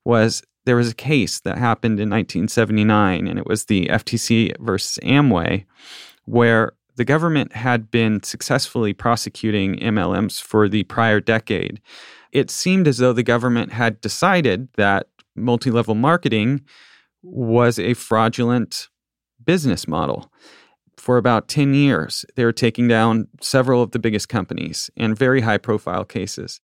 was 0.03 0.43
there 0.65 0.75
was 0.75 0.91
a 0.91 0.95
case 0.95 1.39
that 1.41 1.57
happened 1.57 1.99
in 1.99 2.09
1979, 2.09 3.27
and 3.27 3.39
it 3.39 3.47
was 3.47 3.65
the 3.65 3.87
FTC 3.87 4.57
versus 4.59 4.99
Amway, 5.03 5.65
where 6.25 6.73
the 6.97 7.05
government 7.05 7.53
had 7.53 7.89
been 7.89 8.21
successfully 8.23 8.91
prosecuting 8.91 9.77
MLMs 9.77 10.41
for 10.41 10.67
the 10.67 10.83
prior 10.83 11.19
decade. 11.19 11.79
It 12.31 12.51
seemed 12.51 12.87
as 12.87 12.97
though 12.97 13.13
the 13.13 13.23
government 13.23 13.71
had 13.71 14.01
decided 14.01 14.67
that 14.77 15.07
multi 15.35 15.71
level 15.71 15.95
marketing 15.95 16.61
was 17.21 17.79
a 17.79 17.93
fraudulent 17.93 18.89
business 19.43 19.87
model. 19.87 20.31
For 20.97 21.17
about 21.17 21.47
10 21.47 21.75
years, 21.75 22.25
they 22.35 22.43
were 22.43 22.51
taking 22.51 22.87
down 22.87 23.27
several 23.41 23.83
of 23.83 23.91
the 23.91 23.99
biggest 23.99 24.27
companies 24.27 24.89
in 24.95 25.13
very 25.13 25.41
high 25.41 25.59
profile 25.59 26.03
cases. 26.03 26.59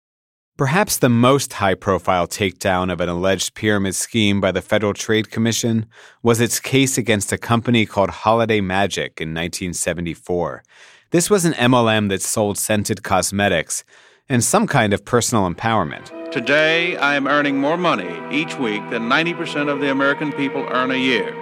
Perhaps 0.55 0.97
the 0.97 1.09
most 1.09 1.53
high 1.53 1.73
profile 1.73 2.27
takedown 2.27 2.93
of 2.93 3.01
an 3.01 3.09
alleged 3.09 3.55
pyramid 3.55 3.95
scheme 3.95 4.39
by 4.39 4.51
the 4.51 4.61
Federal 4.61 4.93
Trade 4.93 5.31
Commission 5.31 5.87
was 6.21 6.39
its 6.39 6.59
case 6.59 6.95
against 6.95 7.31
a 7.31 7.39
company 7.39 7.87
called 7.87 8.11
Holiday 8.11 8.61
Magic 8.61 9.19
in 9.19 9.29
1974. 9.29 10.63
This 11.09 11.27
was 11.27 11.45
an 11.45 11.53
MLM 11.53 12.09
that 12.09 12.21
sold 12.21 12.59
scented 12.59 13.01
cosmetics 13.01 13.83
and 14.29 14.43
some 14.43 14.67
kind 14.67 14.93
of 14.93 15.03
personal 15.03 15.51
empowerment. 15.51 16.31
Today, 16.31 16.97
I 16.97 17.15
am 17.15 17.27
earning 17.27 17.57
more 17.57 17.77
money 17.77 18.15
each 18.31 18.55
week 18.59 18.87
than 18.91 19.09
90% 19.09 19.69
of 19.69 19.79
the 19.79 19.89
American 19.89 20.31
people 20.31 20.67
earn 20.69 20.91
a 20.91 20.95
year. 20.95 21.35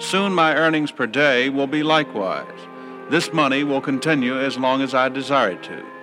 Soon, 0.00 0.32
my 0.32 0.56
earnings 0.56 0.90
per 0.90 1.06
day 1.06 1.48
will 1.48 1.68
be 1.68 1.84
likewise. 1.84 2.58
This 3.08 3.32
money 3.32 3.62
will 3.62 3.80
continue 3.80 4.36
as 4.36 4.58
long 4.58 4.82
as 4.82 4.94
I 4.94 5.10
desire 5.10 5.50
it 5.50 5.62
to. 5.62 5.97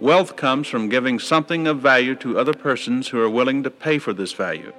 Wealth 0.00 0.36
comes 0.36 0.66
from 0.66 0.88
giving 0.88 1.18
something 1.18 1.66
of 1.66 1.80
value 1.80 2.14
to 2.16 2.38
other 2.38 2.52
persons 2.52 3.08
who 3.08 3.20
are 3.20 3.30
willing 3.30 3.62
to 3.62 3.70
pay 3.70 3.98
for 3.98 4.12
this 4.12 4.32
value. 4.32 4.72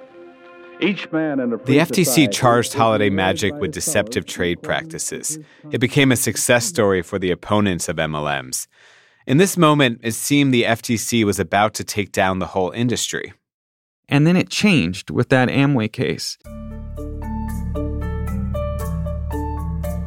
Each 0.78 1.10
man 1.10 1.40
in 1.40 1.54
a 1.54 1.56
The 1.56 1.78
FTC 1.78 2.30
charged 2.30 2.74
Holiday 2.74 3.08
Magic 3.08 3.54
with 3.54 3.72
deceptive 3.72 4.26
trade 4.26 4.62
practices. 4.62 5.38
It 5.70 5.78
became 5.78 6.12
a 6.12 6.16
success 6.16 6.66
story 6.66 7.00
for 7.00 7.18
the 7.18 7.30
opponents 7.30 7.88
of 7.88 7.96
MLMs. 7.96 8.66
In 9.26 9.38
this 9.38 9.56
moment, 9.56 10.00
it 10.02 10.12
seemed 10.12 10.52
the 10.52 10.64
FTC 10.64 11.24
was 11.24 11.40
about 11.40 11.72
to 11.74 11.84
take 11.84 12.12
down 12.12 12.38
the 12.38 12.46
whole 12.48 12.70
industry. 12.72 13.32
And 14.08 14.26
then 14.26 14.36
it 14.36 14.50
changed 14.50 15.10
with 15.10 15.30
that 15.30 15.48
Amway 15.48 15.90
case. 15.90 16.36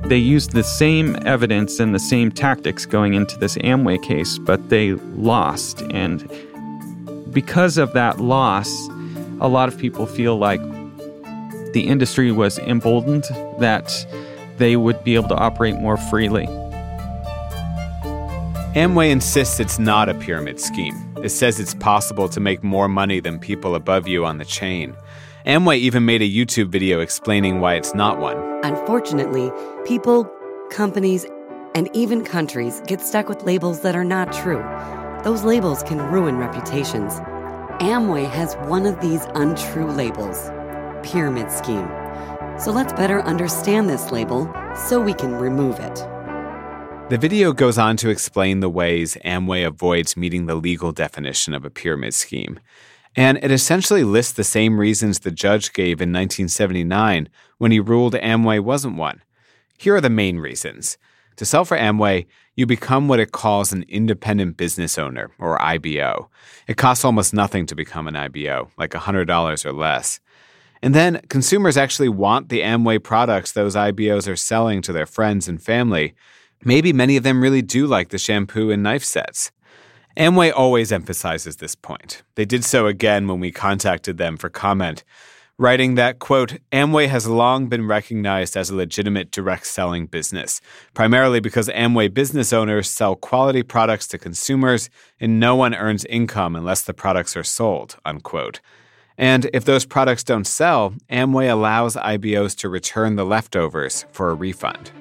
They 0.09 0.17
used 0.17 0.53
the 0.53 0.63
same 0.63 1.15
evidence 1.27 1.79
and 1.79 1.93
the 1.93 1.99
same 1.99 2.31
tactics 2.31 2.87
going 2.87 3.13
into 3.13 3.37
this 3.37 3.57
Amway 3.57 4.01
case, 4.01 4.39
but 4.39 4.69
they 4.69 4.93
lost. 4.93 5.83
And 5.91 6.27
because 7.31 7.77
of 7.77 7.93
that 7.93 8.19
loss, 8.19 8.89
a 9.39 9.47
lot 9.47 9.69
of 9.69 9.77
people 9.77 10.07
feel 10.07 10.35
like 10.35 10.61
the 11.73 11.83
industry 11.87 12.31
was 12.31 12.57
emboldened, 12.57 13.25
that 13.59 13.93
they 14.57 14.75
would 14.75 15.03
be 15.03 15.13
able 15.13 15.29
to 15.29 15.35
operate 15.35 15.75
more 15.75 15.97
freely. 15.97 16.47
Amway 18.73 19.11
insists 19.11 19.59
it's 19.59 19.77
not 19.77 20.09
a 20.09 20.15
pyramid 20.15 20.59
scheme. 20.59 20.95
It 21.23 21.29
says 21.29 21.59
it's 21.59 21.75
possible 21.75 22.27
to 22.29 22.39
make 22.39 22.63
more 22.63 22.87
money 22.87 23.19
than 23.19 23.37
people 23.37 23.75
above 23.75 24.07
you 24.07 24.25
on 24.25 24.39
the 24.39 24.45
chain. 24.45 24.95
Amway 25.45 25.77
even 25.77 26.05
made 26.05 26.21
a 26.21 26.29
YouTube 26.29 26.69
video 26.69 26.99
explaining 26.99 27.59
why 27.59 27.75
it's 27.75 27.93
not 27.93 28.19
one. 28.19 28.37
Unfortunately, 28.63 29.51
people, 29.89 30.29
companies, 30.69 31.25
and 31.73 31.89
even 31.95 32.23
countries 32.23 32.79
get 32.85 33.01
stuck 33.01 33.27
with 33.27 33.41
labels 33.41 33.81
that 33.81 33.95
are 33.95 34.03
not 34.03 34.31
true. 34.31 34.63
Those 35.23 35.43
labels 35.43 35.81
can 35.81 35.97
ruin 36.11 36.37
reputations. 36.37 37.13
Amway 37.81 38.29
has 38.29 38.53
one 38.69 38.85
of 38.85 39.01
these 39.01 39.25
untrue 39.33 39.89
labels 39.89 40.51
Pyramid 41.01 41.51
Scheme. 41.51 41.89
So 42.59 42.71
let's 42.71 42.93
better 42.93 43.23
understand 43.23 43.89
this 43.89 44.11
label 44.11 44.53
so 44.75 45.01
we 45.01 45.15
can 45.15 45.33
remove 45.33 45.79
it. 45.79 45.95
The 47.09 47.17
video 47.19 47.51
goes 47.51 47.79
on 47.79 47.97
to 47.97 48.09
explain 48.09 48.59
the 48.59 48.69
ways 48.69 49.17
Amway 49.25 49.65
avoids 49.65 50.15
meeting 50.15 50.45
the 50.45 50.53
legal 50.53 50.91
definition 50.91 51.55
of 51.55 51.65
a 51.65 51.71
pyramid 51.71 52.13
scheme. 52.13 52.59
And 53.15 53.39
it 53.41 53.49
essentially 53.49 54.03
lists 54.03 54.33
the 54.33 54.43
same 54.43 54.79
reasons 54.79 55.17
the 55.17 55.31
judge 55.31 55.73
gave 55.73 55.99
in 55.99 56.13
1979 56.13 57.27
when 57.57 57.71
he 57.71 57.79
ruled 57.79 58.13
Amway 58.13 58.59
wasn't 58.59 58.95
one. 58.95 59.23
Here 59.79 59.95
are 59.95 60.01
the 60.01 60.09
main 60.09 60.39
reasons. 60.39 60.97
To 61.37 61.45
sell 61.45 61.63
for 61.63 61.77
Amway, 61.77 62.25
you 62.57 62.65
become 62.65 63.07
what 63.07 63.21
it 63.21 63.31
calls 63.31 63.71
an 63.71 63.85
independent 63.87 64.57
business 64.57 64.97
owner, 64.97 65.31
or 65.39 65.61
IBO. 65.61 66.29
It 66.67 66.75
costs 66.75 67.05
almost 67.05 67.33
nothing 67.33 67.65
to 67.67 67.75
become 67.75 68.05
an 68.05 68.17
IBO, 68.17 68.69
like 68.77 68.91
$100 68.91 69.65
or 69.65 69.71
less. 69.71 70.19
And 70.81 70.93
then 70.93 71.21
consumers 71.29 71.77
actually 71.77 72.09
want 72.09 72.49
the 72.49 72.59
Amway 72.59 73.01
products 73.01 73.53
those 73.53 73.77
IBOs 73.77 74.27
are 74.27 74.35
selling 74.35 74.81
to 74.81 74.91
their 74.91 75.05
friends 75.05 75.47
and 75.47 75.63
family. 75.63 76.13
Maybe 76.65 76.91
many 76.91 77.15
of 77.15 77.23
them 77.23 77.41
really 77.41 77.61
do 77.61 77.87
like 77.87 78.09
the 78.09 78.17
shampoo 78.17 78.71
and 78.71 78.83
knife 78.83 79.05
sets. 79.05 79.53
Amway 80.17 80.51
always 80.53 80.91
emphasizes 80.91 81.55
this 81.55 81.75
point. 81.75 82.23
They 82.35 82.43
did 82.43 82.65
so 82.65 82.87
again 82.87 83.29
when 83.29 83.39
we 83.39 83.53
contacted 83.53 84.17
them 84.17 84.35
for 84.35 84.49
comment, 84.49 85.05
writing 85.59 85.95
that, 85.95 86.19
quote, 86.19 86.57
Amway 86.71 87.09
has 87.09 87.27
long 87.27 87.67
been 87.67 87.85
recognized 87.85 88.55
as 88.55 88.69
a 88.69 88.75
legitimate 88.75 89.29
direct 89.29 89.67
selling 89.67 90.07
business, 90.07 90.61
primarily 90.93 91.41
because 91.41 91.67
Amway 91.67 92.11
business 92.11 92.53
owners 92.53 92.89
sell 92.89 93.15
quality 93.15 93.61
products 93.61 94.07
to 94.07 94.17
consumers 94.17 94.89
and 95.19 95.39
no 95.39 95.55
one 95.55 95.75
earns 95.75 96.05
income 96.05 96.55
unless 96.55 96.81
the 96.81 96.93
products 96.93 97.35
are 97.35 97.43
sold, 97.43 97.97
unquote. 98.05 98.61
And 99.17 99.49
if 99.53 99.65
those 99.65 99.85
products 99.85 100.23
don't 100.23 100.47
sell, 100.47 100.93
Amway 101.11 101.51
allows 101.51 101.97
IBOs 101.97 102.55
to 102.59 102.69
return 102.69 103.17
the 103.17 103.25
leftovers 103.25 104.05
for 104.13 104.29
a 104.29 104.35
refund. 104.35 104.91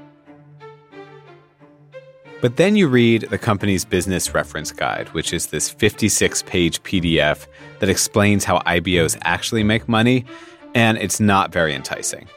But 2.40 2.56
then 2.56 2.76
you 2.76 2.86
read 2.86 3.22
the 3.22 3.38
company's 3.38 3.84
business 3.84 4.32
reference 4.32 4.70
guide, 4.70 5.08
which 5.08 5.32
is 5.32 5.48
this 5.48 5.68
56 5.68 6.42
page 6.42 6.80
PDF 6.84 7.48
that 7.80 7.88
explains 7.88 8.44
how 8.44 8.60
IBOs 8.60 9.18
actually 9.22 9.64
make 9.64 9.88
money, 9.88 10.24
and 10.72 10.98
it's 10.98 11.18
not 11.18 11.52
very 11.52 11.74
enticing. 11.74 12.28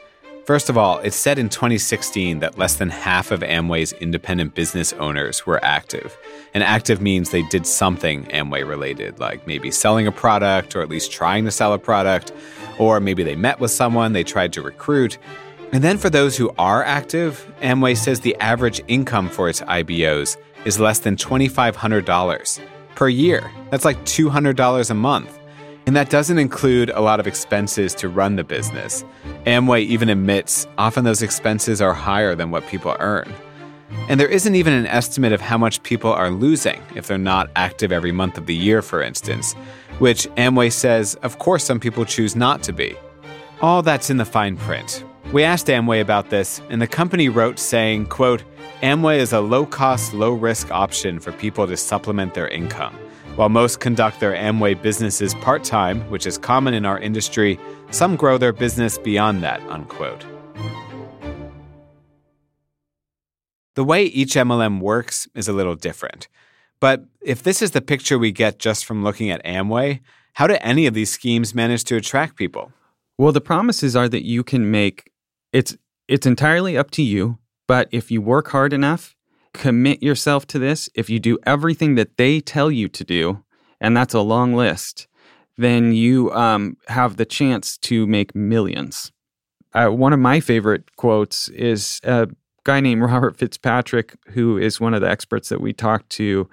First 0.44 0.68
of 0.68 0.76
all, 0.76 0.98
it 0.98 1.12
said 1.12 1.38
in 1.38 1.48
2016 1.48 2.40
that 2.40 2.58
less 2.58 2.74
than 2.74 2.90
half 2.90 3.30
of 3.30 3.40
Amway's 3.40 3.92
independent 3.92 4.56
business 4.56 4.92
owners 4.94 5.46
were 5.46 5.64
active. 5.64 6.18
And 6.52 6.64
active 6.64 7.00
means 7.00 7.30
they 7.30 7.44
did 7.44 7.64
something 7.64 8.24
Amway 8.24 8.66
related, 8.66 9.20
like 9.20 9.46
maybe 9.46 9.70
selling 9.70 10.08
a 10.08 10.12
product 10.12 10.74
or 10.74 10.82
at 10.82 10.88
least 10.88 11.12
trying 11.12 11.44
to 11.44 11.52
sell 11.52 11.72
a 11.72 11.78
product, 11.78 12.32
or 12.76 12.98
maybe 12.98 13.22
they 13.22 13.36
met 13.36 13.60
with 13.60 13.70
someone 13.70 14.14
they 14.14 14.24
tried 14.24 14.52
to 14.54 14.62
recruit. 14.62 15.16
And 15.72 15.82
then 15.82 15.96
for 15.96 16.10
those 16.10 16.36
who 16.36 16.52
are 16.58 16.84
active, 16.84 17.50
Amway 17.62 17.96
says 17.96 18.20
the 18.20 18.36
average 18.36 18.82
income 18.88 19.30
for 19.30 19.48
its 19.48 19.62
IBOs 19.62 20.36
is 20.66 20.78
less 20.78 20.98
than 20.98 21.16
$2,500 21.16 22.60
per 22.94 23.08
year. 23.08 23.50
That's 23.70 23.86
like 23.86 23.98
$200 24.04 24.90
a 24.90 24.94
month. 24.94 25.38
And 25.86 25.96
that 25.96 26.10
doesn't 26.10 26.38
include 26.38 26.90
a 26.90 27.00
lot 27.00 27.20
of 27.20 27.26
expenses 27.26 27.94
to 27.96 28.08
run 28.08 28.36
the 28.36 28.44
business. 28.44 29.02
Amway 29.46 29.80
even 29.80 30.10
admits 30.10 30.66
often 30.76 31.04
those 31.04 31.22
expenses 31.22 31.80
are 31.80 31.94
higher 31.94 32.34
than 32.34 32.50
what 32.50 32.66
people 32.66 32.94
earn. 33.00 33.32
And 34.08 34.20
there 34.20 34.28
isn't 34.28 34.54
even 34.54 34.74
an 34.74 34.86
estimate 34.86 35.32
of 35.32 35.40
how 35.40 35.58
much 35.58 35.82
people 35.82 36.12
are 36.12 36.30
losing 36.30 36.80
if 36.94 37.06
they're 37.06 37.18
not 37.18 37.50
active 37.56 37.92
every 37.92 38.12
month 38.12 38.36
of 38.36 38.46
the 38.46 38.54
year, 38.54 38.82
for 38.82 39.02
instance, 39.02 39.54
which 39.98 40.28
Amway 40.36 40.70
says, 40.70 41.14
of 41.22 41.38
course, 41.38 41.64
some 41.64 41.80
people 41.80 42.04
choose 42.04 42.36
not 42.36 42.62
to 42.64 42.72
be. 42.72 42.94
All 43.60 43.82
that's 43.82 44.10
in 44.10 44.18
the 44.18 44.24
fine 44.24 44.56
print. 44.56 45.04
We 45.32 45.44
asked 45.44 45.68
Amway 45.68 46.02
about 46.02 46.28
this, 46.28 46.60
and 46.68 46.82
the 46.82 46.86
company 46.86 47.30
wrote 47.30 47.58
saying, 47.58 48.04
quote, 48.06 48.44
Amway 48.82 49.16
is 49.16 49.32
a 49.32 49.40
low-cost, 49.40 50.12
low-risk 50.12 50.70
option 50.70 51.18
for 51.18 51.32
people 51.32 51.66
to 51.66 51.74
supplement 51.74 52.34
their 52.34 52.48
income. 52.48 52.94
While 53.36 53.48
most 53.48 53.80
conduct 53.80 54.20
their 54.20 54.34
Amway 54.34 54.82
businesses 54.82 55.32
part-time, 55.36 56.02
which 56.10 56.26
is 56.26 56.36
common 56.36 56.74
in 56.74 56.84
our 56.84 56.98
industry, 56.98 57.58
some 57.90 58.14
grow 58.14 58.36
their 58.36 58.52
business 58.52 58.98
beyond 58.98 59.42
that, 59.42 59.62
unquote. 59.70 60.26
The 63.74 63.84
way 63.84 64.04
each 64.04 64.34
MLM 64.34 64.80
works 64.80 65.26
is 65.34 65.48
a 65.48 65.54
little 65.54 65.76
different. 65.76 66.28
But 66.78 67.06
if 67.22 67.42
this 67.42 67.62
is 67.62 67.70
the 67.70 67.80
picture 67.80 68.18
we 68.18 68.32
get 68.32 68.58
just 68.58 68.84
from 68.84 69.02
looking 69.02 69.30
at 69.30 69.42
Amway, 69.46 70.00
how 70.34 70.46
do 70.46 70.58
any 70.60 70.84
of 70.84 70.92
these 70.92 71.10
schemes 71.10 71.54
manage 71.54 71.84
to 71.84 71.96
attract 71.96 72.36
people? 72.36 72.70
Well, 73.16 73.32
the 73.32 73.40
promises 73.40 73.96
are 73.96 74.10
that 74.10 74.26
you 74.26 74.44
can 74.44 74.70
make 74.70 75.11
it's 75.52 75.76
it's 76.08 76.26
entirely 76.26 76.76
up 76.76 76.90
to 76.92 77.02
you, 77.02 77.38
but 77.68 77.88
if 77.92 78.10
you 78.10 78.20
work 78.20 78.48
hard 78.48 78.72
enough, 78.72 79.14
commit 79.54 80.02
yourself 80.02 80.46
to 80.48 80.58
this, 80.58 80.88
if 80.94 81.08
you 81.08 81.20
do 81.20 81.38
everything 81.46 81.94
that 81.94 82.16
they 82.16 82.40
tell 82.40 82.70
you 82.70 82.88
to 82.88 83.04
do, 83.04 83.44
and 83.80 83.96
that's 83.96 84.14
a 84.14 84.20
long 84.20 84.54
list, 84.54 85.06
then 85.56 85.92
you 85.92 86.32
um, 86.32 86.76
have 86.88 87.16
the 87.16 87.24
chance 87.24 87.76
to 87.78 88.06
make 88.06 88.34
millions. 88.34 89.12
Uh, 89.74 89.88
one 89.88 90.12
of 90.12 90.18
my 90.18 90.40
favorite 90.40 90.96
quotes 90.96 91.48
is 91.48 92.00
a 92.04 92.28
guy 92.64 92.80
named 92.80 93.02
Robert 93.02 93.36
Fitzpatrick, 93.36 94.16
who 94.28 94.58
is 94.58 94.80
one 94.80 94.94
of 94.94 95.00
the 95.00 95.10
experts 95.10 95.48
that 95.48 95.60
we 95.60 95.72
talked 95.72 96.10
to, 96.10 96.48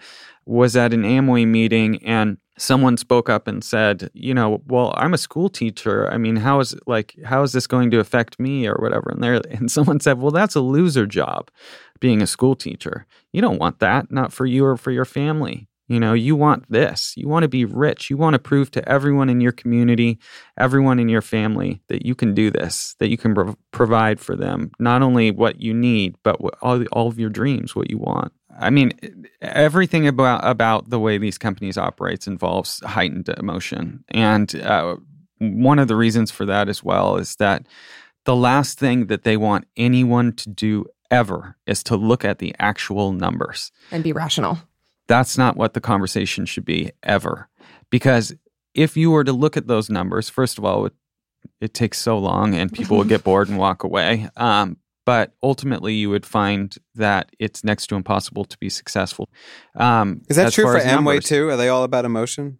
was 0.45 0.75
at 0.75 0.93
an 0.93 1.03
Amway 1.03 1.45
meeting 1.47 2.03
and 2.05 2.37
someone 2.59 2.97
spoke 2.97 3.29
up 3.29 3.47
and 3.47 3.63
said, 3.63 4.09
you 4.13 4.33
know, 4.33 4.61
well, 4.67 4.93
I'm 4.97 5.13
a 5.13 5.17
school 5.17 5.49
teacher. 5.49 6.11
I 6.11 6.17
mean, 6.17 6.35
how 6.35 6.59
is 6.59 6.75
like 6.85 7.15
how 7.23 7.41
is 7.43 7.53
this 7.53 7.67
going 7.67 7.89
to 7.91 7.99
affect 7.99 8.39
me 8.39 8.67
or 8.67 8.75
whatever? 8.75 9.09
And 9.09 9.23
there 9.23 9.41
and 9.49 9.71
someone 9.77 9.99
said, 9.99 10.19
well, 10.19 10.31
that's 10.31 10.55
a 10.55 10.61
loser 10.61 11.05
job, 11.05 11.49
being 11.99 12.21
a 12.21 12.27
school 12.27 12.55
teacher. 12.55 13.05
You 13.31 13.41
don't 13.41 13.59
want 13.59 13.79
that, 13.79 14.11
not 14.11 14.33
for 14.33 14.45
you 14.45 14.65
or 14.65 14.77
for 14.77 14.91
your 14.91 15.05
family. 15.05 15.68
You 15.89 15.99
know, 15.99 16.13
you 16.13 16.35
want 16.35 16.69
this. 16.69 17.15
You 17.17 17.27
want 17.27 17.43
to 17.43 17.49
be 17.49 17.65
rich. 17.65 18.11
You 18.11 18.15
want 18.15 18.35
to 18.35 18.39
prove 18.39 18.69
to 18.71 18.87
everyone 18.87 19.27
in 19.27 19.41
your 19.41 19.51
community, 19.51 20.19
everyone 20.55 20.99
in 20.99 21.09
your 21.09 21.23
family 21.23 21.81
that 21.87 22.05
you 22.05 22.13
can 22.13 22.35
do 22.35 22.51
this, 22.51 22.95
that 22.99 23.09
you 23.09 23.17
can 23.17 23.33
pro- 23.33 23.57
provide 23.71 24.19
for 24.19 24.35
them 24.35 24.71
not 24.79 25.01
only 25.01 25.31
what 25.31 25.59
you 25.59 25.73
need, 25.73 26.15
but 26.21 26.39
what, 26.41 26.53
all, 26.61 26.83
all 26.91 27.07
of 27.07 27.17
your 27.19 27.31
dreams, 27.31 27.75
what 27.75 27.89
you 27.89 27.97
want. 27.97 28.31
I 28.59 28.69
mean, 28.69 28.91
everything 29.41 30.05
about 30.05 30.45
about 30.45 30.89
the 30.89 30.99
way 30.99 31.17
these 31.17 31.37
companies 31.37 31.77
operates 31.77 32.27
involves 32.27 32.81
heightened 32.85 33.29
emotion, 33.37 34.03
and 34.09 34.53
uh, 34.57 34.97
one 35.39 35.79
of 35.79 35.87
the 35.87 35.95
reasons 35.95 36.29
for 36.29 36.45
that 36.45 36.67
as 36.67 36.83
well 36.83 37.15
is 37.15 37.37
that 37.37 37.65
the 38.25 38.35
last 38.35 38.77
thing 38.77 39.07
that 39.07 39.23
they 39.23 39.37
want 39.37 39.65
anyone 39.77 40.33
to 40.33 40.49
do 40.49 40.85
ever 41.09 41.55
is 41.65 41.81
to 41.83 41.95
look 41.95 42.25
at 42.25 42.39
the 42.39 42.53
actual 42.59 43.13
numbers 43.13 43.71
and 43.91 44.03
be 44.03 44.11
rational. 44.11 44.59
That's 45.09 45.37
not 45.37 45.57
what 45.57 45.73
the 45.73 45.81
conversation 45.81 46.45
should 46.45 46.63
be 46.63 46.91
ever, 47.03 47.49
because 47.89 48.33
if 48.73 48.95
you 48.95 49.11
were 49.11 49.25
to 49.25 49.33
look 49.33 49.57
at 49.57 49.67
those 49.67 49.89
numbers, 49.89 50.29
first 50.29 50.57
of 50.57 50.63
all, 50.63 50.85
it, 50.85 50.93
it 51.59 51.73
takes 51.73 51.97
so 51.97 52.17
long 52.17 52.53
and 52.53 52.71
people 52.71 52.97
would 52.97 53.09
get 53.09 53.23
bored 53.25 53.49
and 53.49 53.57
walk 53.57 53.83
away. 53.83 54.29
Um, 54.37 54.77
but 55.05 55.33
ultimately 55.41 55.95
you 55.95 56.11
would 56.11 56.25
find 56.25 56.75
that 56.93 57.31
it's 57.39 57.63
next 57.63 57.87
to 57.87 57.95
impossible 57.95 58.45
to 58.45 58.57
be 58.59 58.69
successful. 58.69 59.27
Um, 59.75 60.21
Is 60.29 60.37
that 60.37 60.53
true 60.53 60.65
for 60.65 60.79
Amway 60.79 60.85
numbers. 60.85 61.25
too? 61.25 61.49
Are 61.49 61.57
they 61.57 61.69
all 61.69 61.83
about 61.83 62.05
emotion? 62.05 62.59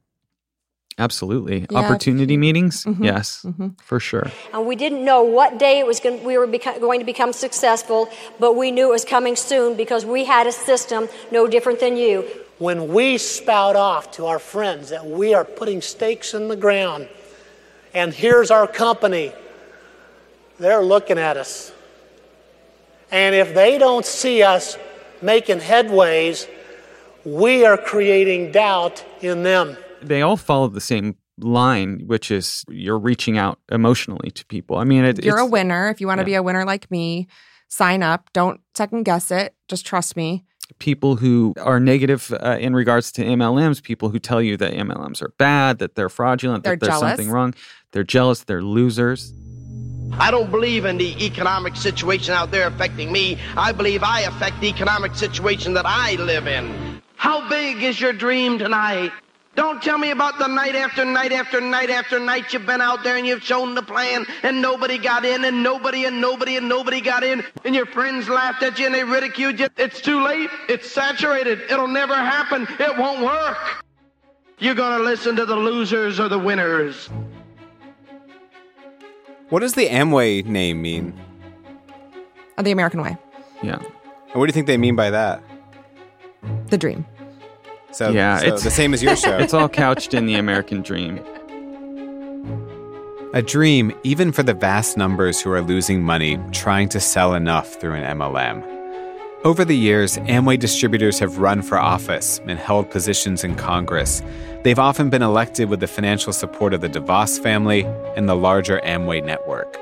Absolutely. 1.00 1.66
Yeah. 1.70 1.80
Opportunity 1.80 2.36
meetings? 2.38 2.84
Mhm. 2.86 3.04
Yes, 3.04 3.46
for 3.84 4.00
sure. 4.00 4.28
And 4.54 4.66
we 4.68 4.76
didn't 4.76 5.04
know 5.06 5.24
what 5.24 5.58
day 5.58 5.80
it 5.80 5.88
was 5.88 6.00
going, 6.00 6.24
we 6.24 6.38
were 6.38 6.46
beco- 6.48 6.80
going 6.80 7.00
to 7.00 7.06
become 7.06 7.32
successful, 7.34 8.10
but 8.40 8.56
we 8.56 8.70
knew 8.72 8.90
it 8.90 8.92
was 8.92 9.06
coming 9.06 9.36
soon 9.38 9.76
because 9.76 10.06
we 10.06 10.26
had 10.26 10.46
a 10.46 10.52
system 10.52 11.08
no 11.32 11.48
different 11.48 11.80
than 11.80 11.96
you. 11.98 12.26
When 12.60 12.90
we 12.94 13.18
spout 13.18 13.76
off 13.78 14.12
to 14.18 14.26
our 14.26 14.40
friends 14.40 14.90
that 14.90 15.06
we 15.06 15.34
are 15.34 15.46
putting 15.46 15.82
stakes 15.82 16.34
in 16.34 16.50
the 16.50 16.58
ground 16.58 17.08
and 17.94 18.14
here's 18.14 18.52
our 18.52 18.68
company, 18.68 19.32
they're 20.60 20.84
looking 20.84 21.18
at 21.18 21.38
us. 21.38 21.72
And 23.12 23.34
if 23.34 23.54
they 23.56 23.78
don't 23.78 24.06
see 24.06 24.44
us 24.44 24.78
making 25.22 25.60
headways, 25.60 26.48
we 27.26 27.66
are 27.66 27.78
creating 27.78 28.52
doubt 28.52 29.04
in 29.22 29.44
them. 29.44 29.78
They 30.02 30.22
all 30.22 30.38
follow 30.38 30.68
the 30.68 30.82
same 30.82 31.16
line, 31.40 32.04
which 32.06 32.32
is 32.32 32.66
you're 32.70 33.00
reaching 33.00 33.38
out 33.38 33.60
emotionally 33.72 34.32
to 34.32 34.46
people. 34.46 34.78
I 34.78 34.84
mean, 34.84 35.06
it, 35.06 35.24
You're 35.24 35.38
a 35.38 35.46
winner. 35.46 35.90
If 35.90 36.02
you 36.02 36.08
want 36.08 36.20
to 36.20 36.24
yeah. 36.24 36.26
be 36.26 36.34
a 36.36 36.44
winner 36.44 36.66
like 36.66 36.90
me, 36.92 37.28
sign 37.70 38.04
up. 38.04 38.30
Don't 38.34 38.60
second 38.76 39.04
guess 39.04 39.32
it. 39.32 39.56
Just 39.68 39.86
trust 39.86 40.16
me. 40.18 40.46
people 40.80 41.16
who 41.16 41.54
are 41.62 41.80
negative 41.80 42.32
uh, 42.44 42.58
in 42.60 42.74
regards 42.76 43.12
to 43.14 43.24
MLMs, 43.24 43.82
people 43.82 44.10
who 44.10 44.20
tell 44.20 44.42
you 44.42 44.56
that 44.58 44.74
MLMs 44.74 45.22
are 45.22 45.34
bad, 45.38 45.80
that 45.80 45.96
they're 45.96 46.10
fraudulent, 46.10 46.64
They're 46.64 46.74
that 46.76 46.82
there's 46.82 47.00
jealous. 47.00 47.12
something 47.12 47.32
wrong. 47.32 47.54
They're 47.92 48.04
jealous, 48.04 48.44
they're 48.44 48.62
losers. 48.62 49.34
I 50.14 50.32
don't 50.32 50.50
believe 50.52 50.86
in 50.86 50.98
the 50.98 51.24
economic 51.26 51.76
situation 51.76 52.34
out 52.34 52.52
there 52.52 52.68
affecting 52.68 53.12
me. 53.12 53.38
I 53.56 53.72
believe 53.72 54.02
I 54.04 54.22
affect 54.22 54.60
the 54.60 54.68
economic 54.68 55.16
situation 55.16 55.74
that 55.76 55.86
I 55.86 56.16
live 56.16 56.48
in. 56.48 57.02
How 57.16 57.48
big 57.50 57.84
is 57.84 58.00
your 58.02 58.14
dream 58.14 58.58
tonight? 58.58 59.12
Don't 59.60 59.84
tell 59.84 59.98
me 59.98 60.12
about 60.12 60.40
the 60.40 60.48
night 60.48 60.74
after 60.74 61.04
night 61.04 61.34
after 61.34 61.60
night 61.60 61.90
after 61.90 62.18
night 62.18 62.54
you've 62.54 62.66
been 62.66 62.80
out 62.80 63.04
there 63.04 63.18
and 63.18 63.28
you've 63.28 63.44
shown 63.44 63.76
the 63.76 63.82
plan 63.82 64.26
and 64.42 64.62
nobody 64.62 64.98
got 64.98 65.26
in 65.26 65.44
and 65.44 65.62
nobody 65.62 66.06
and 66.06 66.22
nobody 66.22 66.56
and 66.56 66.70
nobody 66.70 67.02
got 67.02 67.26
in 67.26 67.44
and 67.66 67.76
your 67.76 67.86
friends 67.86 68.30
laughed 68.30 68.64
at 68.64 68.80
you 68.80 68.86
and 68.86 68.96
they 68.96 69.04
ridiculed 69.04 69.60
you. 69.60 69.68
It's 69.76 70.00
too 70.00 70.24
late. 70.24 70.50
It's 70.70 70.90
saturated. 70.90 71.60
It'll 71.70 71.90
never 71.90 72.16
happen. 72.16 72.70
It 72.80 72.98
won't 72.98 73.22
work. 73.22 73.58
You're 74.60 74.76
going 74.76 74.98
to 74.98 75.04
listen 75.04 75.36
to 75.36 75.46
the 75.46 75.58
losers 75.58 76.22
or 76.22 76.30
the 76.30 76.40
winners. 76.40 77.10
What 79.50 79.60
does 79.60 79.74
the 79.74 79.90
Amway 79.90 80.46
name 80.46 80.82
mean? 80.82 81.20
The 82.58 82.72
American 82.72 83.02
way. 83.02 83.18
Yeah. 83.62 83.76
And 83.76 84.36
what 84.36 84.46
do 84.46 84.48
you 84.52 84.54
think 84.54 84.68
they 84.68 84.78
mean 84.78 84.96
by 84.96 85.10
that? 85.10 85.44
The 86.68 86.78
dream. 86.78 87.06
So, 87.92 88.10
yeah, 88.12 88.40
so 88.40 88.48
it's 88.48 88.64
the 88.64 88.72
same 88.72 88.94
as 88.94 89.02
your 89.02 89.16
show. 89.18 89.38
It's 89.38 89.54
all 89.54 89.70
couched 89.70 90.14
in 90.14 90.26
the 90.26 90.36
American 90.36 90.82
dream. 90.82 91.20
A 93.34 93.42
dream, 93.42 93.94
even 94.04 94.32
for 94.32 94.42
the 94.42 94.56
vast 94.56 94.98
numbers 94.98 95.40
who 95.40 95.52
are 95.52 95.62
losing 95.62 96.02
money 96.02 96.40
trying 96.52 96.90
to 96.90 97.00
sell 97.00 97.36
enough 97.36 97.76
through 97.76 97.94
an 97.94 98.18
MLM. 98.18 98.64
Over 99.46 99.64
the 99.64 99.78
years, 99.78 100.18
Amway 100.18 100.60
distributors 100.60 101.20
have 101.20 101.38
run 101.38 101.62
for 101.62 101.78
office 101.78 102.42
and 102.46 102.60
held 102.60 102.90
positions 102.90 103.44
in 103.44 103.56
Congress. 103.56 104.22
They've 104.64 104.80
often 104.80 105.10
been 105.10 105.22
elected 105.22 105.70
with 105.70 105.80
the 105.80 105.88
financial 105.88 106.34
support 106.34 106.74
of 106.74 106.82
the 106.82 106.90
DeVos 106.90 107.42
family 107.42 107.86
and 108.18 108.28
the 108.28 108.36
larger 108.36 108.82
Amway 108.84 109.24
network. 109.24 109.78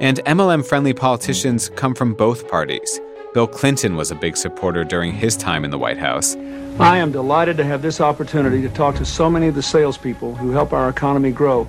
And 0.00 0.18
MLM 0.24 0.66
friendly 0.66 0.94
politicians 0.94 1.68
come 1.76 1.94
from 1.94 2.14
both 2.14 2.48
parties. 2.48 3.00
Bill 3.34 3.46
Clinton 3.46 3.96
was 3.96 4.10
a 4.10 4.16
big 4.16 4.36
supporter 4.36 4.82
during 4.82 5.12
his 5.12 5.36
time 5.36 5.64
in 5.64 5.70
the 5.70 5.78
White 5.78 5.98
House. 5.98 6.34
I 6.80 6.98
am 6.98 7.10
delighted 7.10 7.56
to 7.56 7.64
have 7.64 7.82
this 7.82 8.00
opportunity 8.00 8.62
to 8.62 8.68
talk 8.68 8.94
to 8.96 9.04
so 9.04 9.28
many 9.28 9.48
of 9.48 9.56
the 9.56 9.62
salespeople 9.62 10.36
who 10.36 10.52
help 10.52 10.72
our 10.72 10.88
economy 10.88 11.32
grow. 11.32 11.68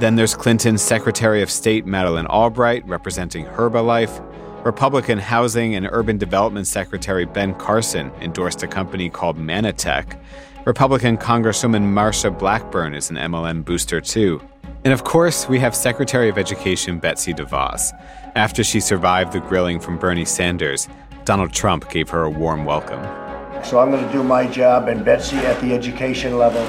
Then 0.00 0.16
there's 0.16 0.34
Clinton's 0.34 0.82
Secretary 0.82 1.40
of 1.40 1.52
State 1.52 1.86
Madeleine 1.86 2.26
Albright 2.26 2.84
representing 2.88 3.44
Herbalife. 3.44 4.26
Republican 4.64 5.18
Housing 5.18 5.76
and 5.76 5.88
Urban 5.92 6.18
Development 6.18 6.66
Secretary 6.66 7.26
Ben 7.26 7.54
Carson 7.54 8.10
endorsed 8.20 8.64
a 8.64 8.66
company 8.66 9.08
called 9.08 9.38
Mannatech. 9.38 10.18
Republican 10.66 11.16
Congresswoman 11.16 11.84
Marsha 11.84 12.36
Blackburn 12.36 12.92
is 12.92 13.08
an 13.08 13.16
MLM 13.16 13.64
booster 13.64 14.00
too. 14.00 14.42
And 14.82 14.92
of 14.92 15.04
course, 15.04 15.48
we 15.48 15.60
have 15.60 15.76
Secretary 15.76 16.28
of 16.28 16.38
Education 16.38 16.98
Betsy 16.98 17.32
DeVos. 17.32 17.92
After 18.34 18.64
she 18.64 18.80
survived 18.80 19.32
the 19.32 19.40
grilling 19.40 19.78
from 19.78 19.96
Bernie 19.96 20.24
Sanders, 20.24 20.88
Donald 21.24 21.52
Trump 21.52 21.88
gave 21.88 22.08
her 22.08 22.24
a 22.24 22.30
warm 22.30 22.64
welcome. 22.64 23.29
So 23.64 23.78
I'm 23.78 23.90
going 23.90 24.04
to 24.04 24.12
do 24.12 24.22
my 24.22 24.46
job, 24.46 24.88
and 24.88 25.04
Betsy 25.04 25.36
at 25.36 25.60
the 25.60 25.72
education 25.74 26.38
level 26.38 26.62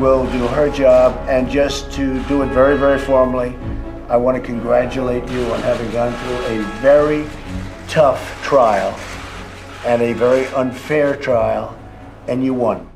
will 0.00 0.24
do 0.32 0.46
her 0.48 0.70
job. 0.70 1.16
And 1.28 1.50
just 1.50 1.90
to 1.92 2.22
do 2.24 2.42
it 2.42 2.48
very, 2.48 2.76
very 2.76 2.98
formally, 2.98 3.56
I 4.08 4.16
want 4.16 4.36
to 4.36 4.42
congratulate 4.42 5.28
you 5.30 5.44
on 5.52 5.60
having 5.62 5.90
gone 5.90 6.12
through 6.12 6.56
a 6.56 6.62
very 6.80 7.26
tough 7.88 8.42
trial 8.42 8.98
and 9.86 10.02
a 10.02 10.12
very 10.12 10.46
unfair 10.48 11.16
trial, 11.16 11.78
and 12.28 12.44
you 12.44 12.52
won. 12.52 12.88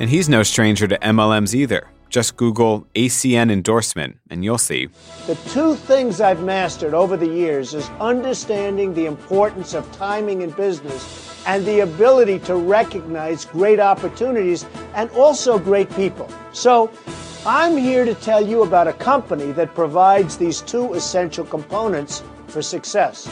And 0.00 0.08
he's 0.08 0.28
no 0.28 0.42
stranger 0.42 0.88
to 0.88 0.98
MLMs 0.98 1.54
either. 1.54 1.88
Just 2.08 2.36
Google 2.36 2.86
ACN 2.94 3.50
endorsement 3.50 4.18
and 4.30 4.42
you'll 4.42 4.56
see. 4.56 4.88
The 5.26 5.34
two 5.50 5.74
things 5.74 6.22
I've 6.22 6.42
mastered 6.42 6.94
over 6.94 7.18
the 7.18 7.26
years 7.26 7.74
is 7.74 7.90
understanding 8.00 8.94
the 8.94 9.04
importance 9.04 9.74
of 9.74 9.90
timing 9.92 10.40
in 10.40 10.50
business 10.52 11.27
and 11.48 11.64
the 11.64 11.80
ability 11.80 12.38
to 12.40 12.54
recognize 12.54 13.46
great 13.46 13.80
opportunities 13.80 14.66
and 14.94 15.10
also 15.12 15.58
great 15.58 15.90
people. 15.96 16.30
So, 16.52 16.92
I'm 17.46 17.78
here 17.78 18.04
to 18.04 18.14
tell 18.14 18.46
you 18.46 18.62
about 18.62 18.86
a 18.86 18.92
company 18.92 19.52
that 19.52 19.74
provides 19.74 20.36
these 20.36 20.60
two 20.60 20.92
essential 20.92 21.46
components 21.46 22.22
for 22.48 22.60
success. 22.60 23.24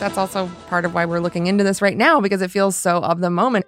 That's 0.00 0.16
also 0.16 0.50
part 0.68 0.86
of 0.86 0.94
why 0.94 1.04
we're 1.04 1.20
looking 1.20 1.46
into 1.46 1.62
this 1.62 1.82
right 1.82 1.96
now 1.96 2.20
because 2.20 2.40
it 2.40 2.50
feels 2.50 2.74
so 2.74 2.98
of 2.98 3.20
the 3.20 3.30
moment. 3.30 3.66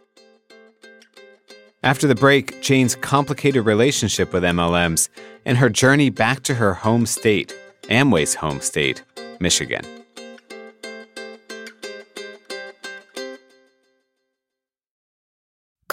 After 1.83 2.07
the 2.07 2.15
break, 2.15 2.63
Jane's 2.63 2.95
complicated 2.95 3.67
relationship 3.67 4.33
with 4.33 4.43
MLMs 4.43 5.11
and 5.45 5.59
her 5.59 5.69
journey 5.69 6.09
back 6.09 6.43
to 6.45 6.55
her 6.55 6.73
home 6.73 7.05
state, 7.05 7.55
Amway's 7.83 8.37
home 8.37 8.61
state, 8.61 9.03
Michigan. 9.39 9.85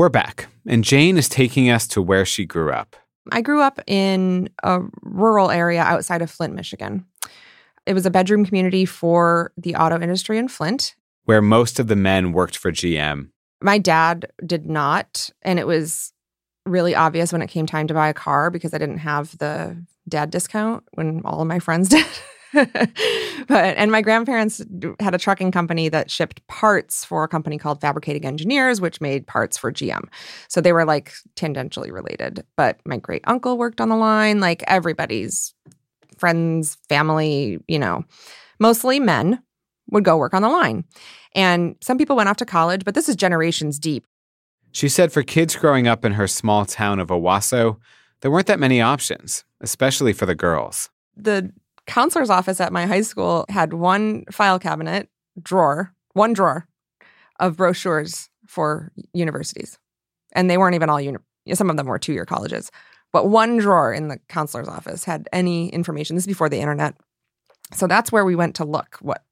We're 0.00 0.08
back, 0.08 0.48
and 0.66 0.82
Jane 0.82 1.18
is 1.18 1.28
taking 1.28 1.68
us 1.68 1.86
to 1.88 2.00
where 2.00 2.24
she 2.24 2.46
grew 2.46 2.72
up. 2.72 2.96
I 3.32 3.42
grew 3.42 3.60
up 3.60 3.80
in 3.86 4.48
a 4.62 4.80
rural 5.02 5.50
area 5.50 5.82
outside 5.82 6.22
of 6.22 6.30
Flint, 6.30 6.54
Michigan. 6.54 7.04
It 7.84 7.92
was 7.92 8.06
a 8.06 8.10
bedroom 8.10 8.46
community 8.46 8.86
for 8.86 9.52
the 9.58 9.74
auto 9.74 10.00
industry 10.00 10.38
in 10.38 10.48
Flint. 10.48 10.94
Where 11.26 11.42
most 11.42 11.78
of 11.78 11.88
the 11.88 11.96
men 11.96 12.32
worked 12.32 12.56
for 12.56 12.72
GM. 12.72 13.28
My 13.60 13.76
dad 13.76 14.32
did 14.46 14.64
not, 14.64 15.28
and 15.42 15.58
it 15.58 15.66
was 15.66 16.14
really 16.64 16.94
obvious 16.94 17.30
when 17.30 17.42
it 17.42 17.48
came 17.48 17.66
time 17.66 17.86
to 17.88 17.92
buy 17.92 18.08
a 18.08 18.14
car 18.14 18.48
because 18.50 18.72
I 18.72 18.78
didn't 18.78 19.00
have 19.00 19.36
the 19.36 19.84
dad 20.08 20.30
discount 20.30 20.82
when 20.94 21.20
all 21.26 21.42
of 21.42 21.46
my 21.46 21.58
friends 21.58 21.88
did. 21.90 22.06
but 22.52 23.76
and 23.76 23.92
my 23.92 24.02
grandparents 24.02 24.62
had 24.98 25.14
a 25.14 25.18
trucking 25.18 25.52
company 25.52 25.88
that 25.88 26.10
shipped 26.10 26.46
parts 26.48 27.04
for 27.04 27.22
a 27.22 27.28
company 27.28 27.58
called 27.58 27.80
Fabricating 27.80 28.24
Engineers, 28.24 28.80
which 28.80 29.00
made 29.00 29.26
parts 29.26 29.56
for 29.56 29.72
GM. 29.72 30.08
So 30.48 30.60
they 30.60 30.72
were 30.72 30.84
like 30.84 31.12
tangentially 31.36 31.92
related. 31.92 32.44
But 32.56 32.80
my 32.84 32.96
great 32.96 33.22
uncle 33.26 33.56
worked 33.56 33.80
on 33.80 33.88
the 33.88 33.96
line, 33.96 34.40
like 34.40 34.64
everybody's 34.66 35.54
friends, 36.18 36.76
family, 36.88 37.58
you 37.68 37.78
know, 37.78 38.04
mostly 38.58 39.00
men 39.00 39.42
would 39.90 40.04
go 40.04 40.16
work 40.16 40.34
on 40.34 40.42
the 40.42 40.48
line. 40.48 40.84
And 41.34 41.76
some 41.80 41.98
people 41.98 42.16
went 42.16 42.28
off 42.28 42.36
to 42.38 42.46
college, 42.46 42.84
but 42.84 42.94
this 42.94 43.08
is 43.08 43.16
generations 43.16 43.78
deep. 43.78 44.06
She 44.72 44.88
said 44.88 45.12
for 45.12 45.22
kids 45.22 45.56
growing 45.56 45.88
up 45.88 46.04
in 46.04 46.12
her 46.12 46.28
small 46.28 46.64
town 46.64 47.00
of 47.00 47.08
Owosso, 47.08 47.78
there 48.20 48.30
weren't 48.30 48.46
that 48.46 48.60
many 48.60 48.80
options, 48.80 49.44
especially 49.60 50.12
for 50.12 50.26
the 50.26 50.34
girls. 50.34 50.90
The 51.16 51.52
counselor's 51.90 52.30
office 52.30 52.60
at 52.60 52.72
my 52.72 52.86
high 52.86 53.00
school 53.00 53.44
had 53.48 53.72
one 53.72 54.24
file 54.30 54.60
cabinet 54.60 55.08
drawer, 55.42 55.92
one 56.12 56.32
drawer 56.32 56.68
of 57.40 57.56
brochures 57.56 58.30
for 58.46 58.92
universities. 59.12 59.76
And 60.32 60.48
they 60.48 60.56
weren't 60.56 60.76
even 60.76 60.88
all, 60.88 61.00
uni- 61.00 61.18
some 61.52 61.68
of 61.68 61.76
them 61.76 61.88
were 61.88 61.98
two 61.98 62.12
year 62.12 62.24
colleges. 62.24 62.70
But 63.12 63.26
one 63.26 63.56
drawer 63.58 63.92
in 63.92 64.06
the 64.06 64.18
counselor's 64.28 64.68
office 64.68 65.02
had 65.02 65.28
any 65.32 65.68
information. 65.70 66.14
This 66.14 66.22
is 66.22 66.28
before 66.28 66.48
the 66.48 66.60
internet. 66.60 66.94
So 67.74 67.88
that's 67.88 68.12
where 68.12 68.24
we 68.24 68.36
went 68.36 68.54
to 68.56 68.64
look 68.64 68.96
what 69.00 69.24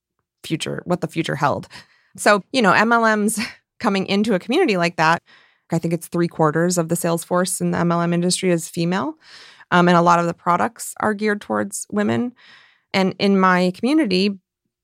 future, 0.43 0.83
what 0.85 1.01
the 1.01 1.07
future 1.07 1.37
held. 1.37 1.69
So, 2.17 2.43
you 2.53 2.61
know, 2.61 2.73
MLMs 2.73 3.41
coming 3.79 4.05
into 4.07 4.35
a 4.35 4.41
community 4.41 4.77
like 4.77 4.97
that, 4.97 5.23
I 5.71 5.79
think 5.79 5.95
it's 5.95 6.09
three 6.09 6.29
quarters 6.29 6.77
of 6.77 6.89
the 6.89 6.97
sales 6.97 7.23
force 7.23 7.61
in 7.61 7.71
the 7.71 7.79
MLM 7.79 8.13
industry 8.13 8.51
is 8.51 8.69
female. 8.69 9.15
Um, 9.71 9.89
and 9.89 9.97
a 9.97 10.03
lot 10.03 10.19
of 10.19 10.27
the 10.27 10.35
products 10.35 10.95
are 11.01 11.15
geared 11.15 11.41
towards 11.41 11.87
women. 11.91 12.35
And 12.95 13.15
in 13.19 13.39
my 13.39 13.73
community, 13.75 14.39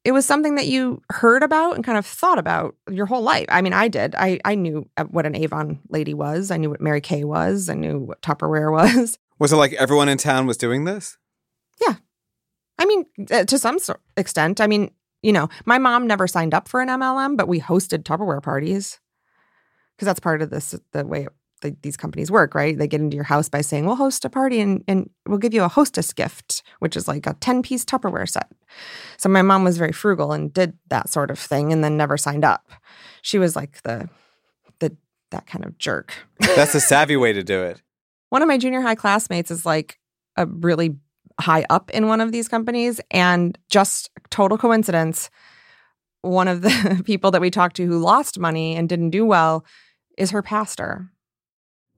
it 0.05 0.13
was 0.13 0.27
something 0.27 0.57
that 0.57 0.67
you 0.67 1.01
heard 1.11 1.43
about 1.43 1.75
and 1.75 1.85
kind 1.85 1.97
of 1.97 2.05
thought 2.05 2.39
about 2.39 2.77
your 2.91 3.07
whole 3.07 3.23
life. 3.23 3.47
I 3.49 3.63
mean, 3.63 3.73
I 3.73 3.89
did. 3.89 4.15
I, 4.15 4.39
I 4.45 4.55
knew 4.55 4.89
what 5.09 5.25
an 5.25 5.35
Avon 5.35 5.81
lady 5.89 6.13
was. 6.13 6.51
I 6.51 6.59
knew 6.59 6.69
what 6.69 6.83
Mary 6.83 7.01
Kay 7.01 7.25
was. 7.25 7.71
I 7.71 7.75
knew 7.75 8.01
what 8.01 8.21
Tupperware 8.21 8.71
was. 8.95 9.19
Was 9.39 9.53
it 9.53 9.57
like 9.57 9.73
everyone 9.75 10.11
in 10.11 10.19
town 10.19 10.47
was 10.47 10.59
doing 10.59 10.85
this? 10.85 11.17
Yeah. 11.81 11.95
I 12.79 12.85
mean, 12.85 13.07
uh, 13.31 13.45
to 13.45 13.59
some 13.59 13.79
extent. 14.17 14.61
I 14.61 14.67
mean, 14.67 14.91
you 15.23 15.33
know, 15.33 15.49
my 15.65 15.79
mom 15.79 16.07
never 16.07 16.27
signed 16.27 16.53
up 16.53 16.69
for 16.69 16.83
an 16.83 16.89
MLM, 16.89 17.37
but 17.37 17.49
we 17.49 17.59
hosted 17.61 18.03
Tupperware 18.03 18.43
parties 18.43 19.01
because 19.97 20.07
that's 20.07 20.21
part 20.21 20.43
of 20.43 20.51
this, 20.51 20.75
the 20.93 21.07
way 21.07 21.29
the, 21.61 21.77
these 21.83 21.97
companies 21.97 22.31
work, 22.31 22.55
right? 22.55 22.77
They 22.77 22.87
get 22.87 23.01
into 23.01 23.15
your 23.15 23.25
house 23.25 23.49
by 23.49 23.61
saying, 23.61 23.87
we'll 23.87 23.97
host 23.97 24.25
a 24.25 24.31
party 24.31 24.61
and, 24.61 24.85
and 24.87 25.11
we'll 25.27 25.39
give 25.39 25.55
you 25.55 25.63
a 25.63 25.69
hostess 25.69 26.13
gift, 26.13 26.63
which 26.79 26.97
is 26.97 27.09
like 27.09 27.27
a 27.27 27.35
10 27.35 27.63
piece 27.63 27.85
Tupperware 27.85 28.29
set. 28.29 28.51
So 29.17 29.29
my 29.29 29.43
mom 29.43 29.65
was 29.65 29.79
very 29.79 29.93
frugal 29.93 30.33
and 30.33 30.53
did 30.53 30.77
that 30.89 31.09
sort 31.09 31.31
of 31.31 31.39
thing 31.39 31.73
and 31.73 31.83
then 31.83 31.97
never 31.97 32.17
signed 32.17 32.45
up. 32.45 32.71
She 33.23 33.39
was 33.39 33.57
like 33.57 33.83
the, 33.83 34.09
the, 34.81 34.97
that 35.31 35.47
kind 35.47 35.65
of 35.65 35.79
jerk. 35.79 36.15
That's 36.41 36.75
a 36.75 36.81
savvy 36.81 37.17
way 37.17 37.33
to 37.33 37.43
do 37.43 37.63
it. 37.63 37.81
One 38.29 38.43
of 38.43 38.49
my 38.49 38.59
junior 38.59 38.81
high 38.81 38.97
classmates 38.97 39.51
is 39.51 39.65
like 39.65 39.99
a 40.37 40.47
really 40.47 40.97
high 41.41 41.65
up 41.71 41.91
in 41.91 42.09
one 42.09 42.21
of 42.21 42.33
these 42.33 42.49
companies. 42.49 43.01
And 43.11 43.59
just 43.71 44.11
total 44.31 44.59
coincidence, 44.59 45.31
one 46.23 46.49
of 46.49 46.63
the 46.63 47.03
people 47.05 47.31
that 47.31 47.41
we 47.41 47.51
talked 47.51 47.77
to 47.77 47.87
who 47.87 47.99
lost 47.99 48.39
money 48.39 48.77
and 48.77 48.89
didn't 48.89 49.11
do 49.11 49.25
well 49.25 49.65
is 50.17 50.31
her 50.31 50.43
pastor. 50.43 51.11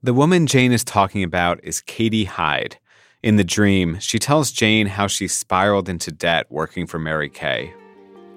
The 0.03 0.13
woman 0.13 0.47
Jane 0.47 0.73
is 0.73 0.85
talking 0.85 1.23
about 1.23 1.59
is 1.65 1.81
Katie 1.81 2.27
Hyde. 2.27 2.77
In 3.23 3.37
the 3.37 3.45
dream, 3.45 3.99
she 3.99 4.19
tells 4.19 4.53
Jane 4.53 4.87
how 4.87 5.07
she 5.07 5.27
spiraled 5.27 5.89
into 5.89 6.13
debt 6.13 6.47
working 6.51 6.87
for 6.87 6.99
Mary 6.99 7.31
Kay. 7.31 7.73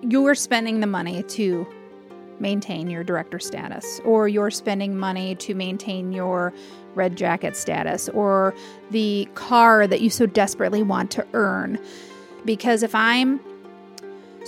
You're 0.01 0.35
spending 0.35 0.79
the 0.79 0.87
money 0.87 1.21
to 1.23 1.67
maintain 2.39 2.89
your 2.89 3.03
director 3.03 3.39
status, 3.39 3.99
or 4.05 4.29
you're 4.29 4.49
spending 4.49 4.97
money 4.97 5.35
to 5.35 5.53
maintain 5.53 6.13
your 6.13 6.53
red 6.95 7.17
jacket 7.17 7.57
status, 7.57 8.07
or 8.09 8.55
the 8.91 9.27
car 9.35 9.85
that 9.85 9.99
you 9.99 10.09
so 10.09 10.25
desperately 10.25 10.81
want 10.81 11.11
to 11.11 11.27
earn. 11.33 11.77
Because 12.45 12.83
if 12.83 12.95
I'm 12.95 13.41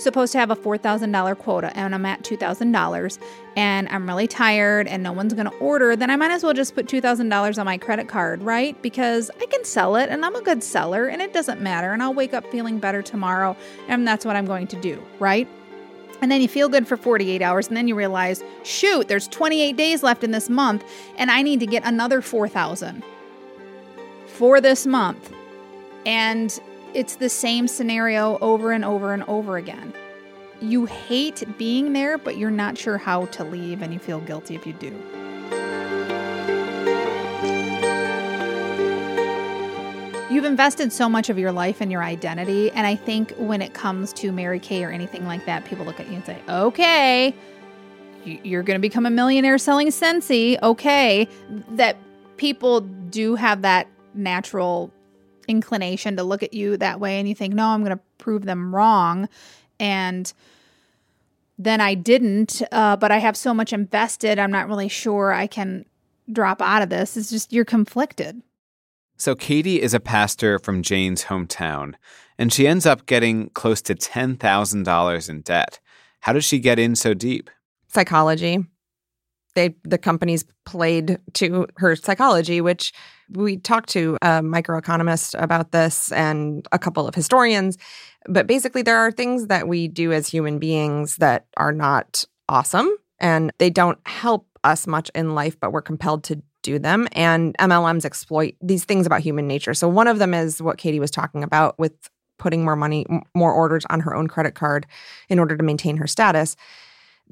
supposed 0.02 0.32
to 0.32 0.38
have 0.38 0.50
a 0.50 0.56
$4,000 0.56 1.38
quota 1.38 1.76
and 1.76 1.94
I'm 1.94 2.04
at 2.06 2.22
$2,000 2.22 3.18
and 3.56 3.88
I'm 3.88 4.06
really 4.06 4.26
tired 4.26 4.86
and 4.86 5.02
no 5.02 5.12
one's 5.12 5.34
going 5.34 5.50
to 5.50 5.56
order, 5.56 5.96
then 5.96 6.10
I 6.10 6.16
might 6.16 6.30
as 6.30 6.42
well 6.42 6.52
just 6.52 6.74
put 6.74 6.86
$2,000 6.86 7.58
on 7.58 7.64
my 7.64 7.78
credit 7.78 8.08
card, 8.08 8.42
right? 8.42 8.80
Because 8.82 9.30
I 9.40 9.46
can 9.46 9.64
sell 9.64 9.96
it 9.96 10.08
and 10.08 10.24
I'm 10.24 10.34
a 10.34 10.42
good 10.42 10.62
seller 10.62 11.08
and 11.08 11.22
it 11.22 11.32
doesn't 11.32 11.60
matter 11.60 11.92
and 11.92 12.02
I'll 12.02 12.14
wake 12.14 12.34
up 12.34 12.46
feeling 12.50 12.78
better 12.78 13.02
tomorrow 13.02 13.56
and 13.88 14.06
that's 14.06 14.24
what 14.24 14.36
I'm 14.36 14.46
going 14.46 14.66
to 14.68 14.80
do, 14.80 15.02
right? 15.18 15.48
And 16.20 16.30
then 16.30 16.40
you 16.40 16.48
feel 16.48 16.68
good 16.68 16.86
for 16.86 16.96
48 16.96 17.42
hours 17.42 17.68
and 17.68 17.76
then 17.76 17.88
you 17.88 17.96
realize, 17.96 18.44
shoot, 18.62 19.08
there's 19.08 19.26
28 19.28 19.76
days 19.76 20.02
left 20.02 20.22
in 20.22 20.30
this 20.30 20.48
month 20.48 20.84
and 21.16 21.30
I 21.30 21.42
need 21.42 21.60
to 21.60 21.66
get 21.66 21.84
another 21.84 22.22
4,000 22.22 23.02
for 24.28 24.60
this 24.60 24.86
month. 24.86 25.32
And 26.06 26.58
it's 26.94 27.16
the 27.16 27.28
same 27.28 27.68
scenario 27.68 28.38
over 28.40 28.72
and 28.72 28.84
over 28.84 29.12
and 29.12 29.22
over 29.24 29.56
again. 29.56 29.92
You 30.60 30.86
hate 30.86 31.44
being 31.58 31.92
there, 31.92 32.18
but 32.18 32.36
you're 32.36 32.50
not 32.50 32.78
sure 32.78 32.98
how 32.98 33.26
to 33.26 33.44
leave, 33.44 33.82
and 33.82 33.92
you 33.92 33.98
feel 33.98 34.20
guilty 34.20 34.54
if 34.54 34.66
you 34.66 34.72
do. 34.74 34.92
you've 40.32 40.50
invested 40.50 40.92
so 40.92 41.08
much 41.08 41.28
of 41.28 41.38
your 41.38 41.52
life 41.52 41.80
and 41.80 41.92
your 41.92 42.02
identity. 42.02 42.70
And 42.72 42.86
I 42.86 42.96
think 42.96 43.32
when 43.36 43.62
it 43.62 43.74
comes 43.74 44.12
to 44.14 44.32
Mary 44.32 44.58
Kay 44.58 44.82
or 44.82 44.90
anything 44.90 45.26
like 45.26 45.44
that, 45.46 45.64
people 45.64 45.84
look 45.84 46.00
at 46.00 46.08
you 46.08 46.14
and 46.14 46.24
say, 46.24 46.40
okay, 46.48 47.34
you're 48.24 48.62
going 48.62 48.76
to 48.76 48.80
become 48.80 49.04
a 49.06 49.10
millionaire 49.10 49.58
selling 49.58 49.88
Scentsy. 49.88 50.60
Okay. 50.62 51.28
That 51.72 51.96
people 52.38 52.80
do 52.80 53.34
have 53.34 53.62
that 53.62 53.86
natural 54.14 54.90
inclination 55.52 56.16
to 56.16 56.24
look 56.24 56.42
at 56.42 56.52
you 56.52 56.76
that 56.78 56.98
way. 56.98 57.20
And 57.20 57.28
you 57.28 57.34
think, 57.34 57.54
no, 57.54 57.68
I'm 57.68 57.84
going 57.84 57.96
to 57.96 58.02
prove 58.18 58.44
them 58.44 58.74
wrong. 58.74 59.28
And 59.78 60.32
then 61.58 61.80
I 61.80 61.94
didn't, 61.94 62.62
uh, 62.72 62.96
but 62.96 63.12
I 63.12 63.18
have 63.18 63.36
so 63.36 63.54
much 63.54 63.72
invested. 63.72 64.40
I'm 64.40 64.50
not 64.50 64.66
really 64.66 64.88
sure 64.88 65.32
I 65.32 65.46
can 65.46 65.84
drop 66.32 66.60
out 66.60 66.82
of 66.82 66.88
this. 66.88 67.16
It's 67.16 67.30
just 67.30 67.52
you're 67.52 67.64
conflicted. 67.64 68.42
So, 69.16 69.36
Katie 69.36 69.80
is 69.80 69.94
a 69.94 70.00
pastor 70.00 70.58
from 70.58 70.82
Jane's 70.82 71.24
hometown, 71.24 71.94
and 72.38 72.52
she 72.52 72.66
ends 72.66 72.86
up 72.86 73.06
getting 73.06 73.50
close 73.50 73.80
to 73.82 73.94
$10,000 73.94 75.30
in 75.30 75.40
debt. 75.42 75.78
How 76.20 76.32
did 76.32 76.42
she 76.42 76.58
get 76.58 76.80
in 76.80 76.96
so 76.96 77.14
deep? 77.14 77.48
Psychology. 77.86 78.64
They 79.54 79.76
the 79.84 79.98
companies 79.98 80.44
played 80.64 81.18
to 81.34 81.66
her 81.76 81.96
psychology, 81.96 82.60
which 82.60 82.92
we 83.30 83.56
talked 83.56 83.88
to 83.90 84.16
a 84.22 84.40
microeconomist 84.40 85.40
about 85.40 85.72
this 85.72 86.12
and 86.12 86.66
a 86.72 86.78
couple 86.78 87.06
of 87.08 87.14
historians. 87.14 87.78
But 88.28 88.46
basically, 88.46 88.82
there 88.82 88.98
are 88.98 89.10
things 89.10 89.48
that 89.48 89.68
we 89.68 89.88
do 89.88 90.12
as 90.12 90.28
human 90.28 90.58
beings 90.58 91.16
that 91.16 91.46
are 91.56 91.72
not 91.72 92.24
awesome 92.48 92.90
and 93.18 93.52
they 93.58 93.70
don't 93.70 93.98
help 94.06 94.46
us 94.64 94.86
much 94.86 95.10
in 95.14 95.34
life, 95.34 95.58
but 95.58 95.72
we're 95.72 95.82
compelled 95.82 96.24
to 96.24 96.42
do 96.62 96.78
them. 96.78 97.08
And 97.12 97.56
MLMs 97.58 98.04
exploit 98.04 98.54
these 98.60 98.84
things 98.84 99.06
about 99.06 99.20
human 99.20 99.46
nature. 99.46 99.74
So 99.74 99.88
one 99.88 100.06
of 100.06 100.18
them 100.18 100.34
is 100.34 100.62
what 100.62 100.78
Katie 100.78 101.00
was 101.00 101.10
talking 101.10 101.42
about 101.42 101.78
with 101.78 101.92
putting 102.38 102.64
more 102.64 102.76
money, 102.76 103.06
more 103.34 103.52
orders 103.52 103.84
on 103.90 104.00
her 104.00 104.14
own 104.14 104.26
credit 104.26 104.54
card 104.54 104.86
in 105.28 105.38
order 105.38 105.56
to 105.56 105.62
maintain 105.62 105.96
her 105.96 106.06
status. 106.06 106.56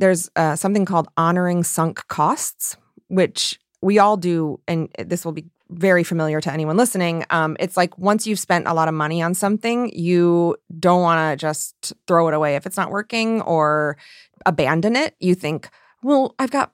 There's 0.01 0.31
uh, 0.35 0.57
something 0.57 0.87
called 0.87 1.09
honoring 1.19 1.63
sunk 1.63 2.07
costs, 2.09 2.77
which 3.09 3.61
we 3.83 3.99
all 3.99 4.17
do, 4.17 4.59
and 4.67 4.89
this 4.99 5.25
will 5.25 5.33
be 5.33 5.45
very 5.69 6.03
familiar 6.05 6.41
to 6.41 6.53
anyone 6.53 6.77
listening. 6.77 7.25
Um, 7.29 7.57
it's 7.61 7.77
like 7.77 7.97
once 7.99 8.27
you've 8.27 8.39
spent 8.39 8.67
a 8.67 8.73
lot 8.73 8.89
of 8.89 8.95
money 8.95 9.21
on 9.21 9.35
something, 9.35 9.93
you 9.97 10.57
don't 10.79 11.03
want 11.03 11.33
to 11.33 11.37
just 11.41 11.93
throw 12.07 12.29
it 12.29 12.35
away 12.35 12.57
if 12.57 12.67
it's 12.67 12.79
not 12.79 12.91
working 12.91 13.43
or 13.43 13.99
abandon 14.47 14.97
it. 14.97 15.15
You 15.21 15.35
think, 15.35 15.69
well, 16.03 16.35
I've 16.39 16.51
got 16.51 16.73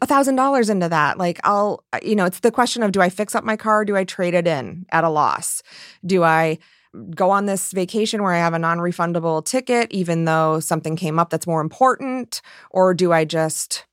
a 0.00 0.06
thousand 0.06 0.36
dollars 0.36 0.70
into 0.70 0.88
that. 0.88 1.18
Like 1.18 1.40
I'll, 1.44 1.84
you 2.02 2.14
know, 2.14 2.26
it's 2.26 2.40
the 2.40 2.52
question 2.52 2.84
of 2.84 2.92
do 2.92 3.00
I 3.00 3.08
fix 3.08 3.34
up 3.34 3.42
my 3.42 3.56
car? 3.56 3.84
do 3.84 3.96
I 3.96 4.04
trade 4.04 4.34
it 4.34 4.46
in 4.46 4.86
at 4.92 5.04
a 5.04 5.10
loss? 5.10 5.62
Do 6.06 6.22
I 6.22 6.58
go 7.14 7.30
on 7.30 7.46
this 7.46 7.72
vacation 7.72 8.22
where 8.22 8.32
I 8.32 8.38
have 8.38 8.54
a 8.54 8.58
non 8.58 8.78
refundable 8.78 9.44
ticket, 9.44 9.90
even 9.90 10.24
though 10.24 10.60
something 10.60 10.96
came 10.96 11.18
up 11.18 11.30
that's 11.30 11.46
more 11.46 11.60
important? 11.60 12.40
Or 12.70 12.94
do 12.94 13.12
I 13.12 13.24
just 13.24 13.84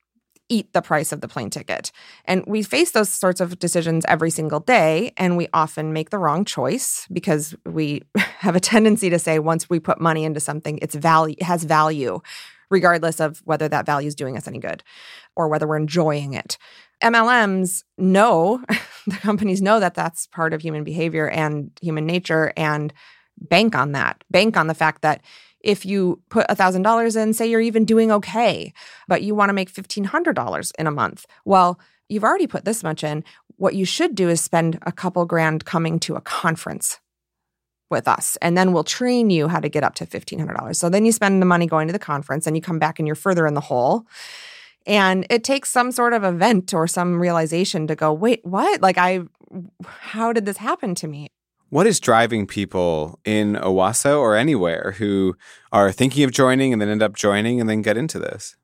eat 0.48 0.72
the 0.74 0.82
price 0.82 1.12
of 1.12 1.22
the 1.22 1.28
plane 1.28 1.50
ticket? 1.50 1.92
And 2.26 2.44
we 2.46 2.62
face 2.62 2.92
those 2.92 3.10
sorts 3.10 3.42
of 3.42 3.58
decisions 3.60 4.06
every 4.08 4.30
single 4.30 4.60
day. 4.60 5.14
And 5.18 5.38
we 5.38 5.48
often 5.54 5.94
make 5.94 6.10
the 6.10 6.20
wrong 6.20 6.46
choice 6.46 7.08
because 7.12 7.56
we 7.66 8.04
have 8.16 8.56
a 8.56 8.60
tendency 8.60 9.10
to 9.10 9.20
say 9.20 9.40
once 9.40 9.70
we 9.70 9.80
put 9.80 10.00
money 10.00 10.24
into 10.24 10.40
something, 10.40 10.80
it's 10.82 10.96
value, 10.96 11.36
it 11.38 11.44
has 11.44 11.64
value 11.64 12.22
regardless 12.70 13.20
of 13.20 13.42
whether 13.46 13.68
that 13.68 13.86
value 13.86 14.08
is 14.08 14.16
doing 14.16 14.38
us 14.38 14.48
any 14.48 14.60
good 14.60 14.84
or 15.36 15.48
whether 15.48 15.68
we're 15.68 15.78
enjoying 15.78 16.34
it. 16.34 16.58
MLMs 17.04 17.84
know, 17.98 18.64
the 19.08 19.18
companies 19.18 19.62
know 19.62 19.80
that 19.80 19.96
that's 19.96 20.28
part 20.28 20.54
of 20.54 20.62
human 20.62 20.84
behavior 20.84 21.30
and 21.30 21.72
human 21.82 22.06
nature 22.06 22.54
and 22.56 22.94
bank 23.38 23.76
on 23.76 23.92
that. 23.92 24.24
Bank 24.32 24.58
on 24.58 24.68
the 24.68 24.74
fact 24.74 25.02
that 25.02 25.22
if 25.60 25.86
you 25.86 26.22
put 26.30 26.48
$1,000 26.48 27.22
in, 27.22 27.34
say 27.34 27.48
you're 27.48 27.60
even 27.60 27.86
doing 27.86 28.12
okay, 28.12 28.72
but 29.08 29.24
you 29.24 29.34
want 29.34 29.50
to 29.50 29.54
make 29.54 29.74
$1,500 29.74 30.72
in 30.78 30.88
a 30.88 30.92
month. 30.92 31.26
Well, 31.44 31.80
you've 32.08 32.24
already 32.24 32.48
put 32.48 32.66
this 32.66 32.84
much 32.84 33.04
in. 33.04 33.24
What 33.58 33.74
you 33.74 33.84
should 33.84 34.16
do 34.16 34.30
is 34.30 34.42
spend 34.42 34.78
a 34.84 34.92
couple 34.92 35.26
grand 35.26 35.66
coming 35.66 36.00
to 36.02 36.16
a 36.16 36.22
conference 36.22 37.00
with 37.96 38.08
us 38.08 38.38
and 38.42 38.58
then 38.58 38.74
we'll 38.74 38.84
train 38.84 39.30
you 39.30 39.48
how 39.48 39.60
to 39.60 39.70
get 39.70 39.84
up 39.84 39.96
to 39.96 40.06
$1500 40.06 40.76
so 40.76 40.90
then 40.90 41.06
you 41.06 41.12
spend 41.12 41.42
the 41.42 41.46
money 41.46 41.66
going 41.66 41.88
to 41.88 41.94
the 41.94 42.00
conference 42.00 42.46
and 42.46 42.56
you 42.56 42.62
come 42.62 42.78
back 42.78 43.00
and 43.00 43.08
you're 43.08 43.16
further 43.16 43.48
in 43.48 43.56
the 43.56 43.62
hole 43.62 44.06
and 44.86 45.26
it 45.32 45.44
takes 45.44 45.72
some 45.72 45.92
sort 45.92 46.14
of 46.14 46.24
event 46.24 46.74
or 46.74 46.88
some 46.88 47.20
realization 47.20 47.88
to 47.88 47.96
go 47.96 48.14
wait 48.14 48.46
what 48.46 48.82
like 48.82 48.98
i 48.98 49.22
how 49.88 50.34
did 50.34 50.46
this 50.46 50.58
happen 50.58 50.94
to 50.94 51.08
me 51.08 51.30
what 51.70 51.88
is 51.88 52.00
driving 52.00 52.46
people 52.46 53.20
in 53.26 53.56
Owosso 53.56 54.20
or 54.20 54.36
anywhere 54.36 54.96
who 54.98 55.36
are 55.72 55.92
thinking 55.92 56.24
of 56.24 56.32
joining 56.32 56.72
and 56.72 56.82
then 56.82 56.90
end 56.90 57.02
up 57.02 57.16
joining 57.16 57.60
and 57.60 57.70
then 57.70 57.82
get 57.82 57.98
into 57.98 58.20
this? 58.20 58.56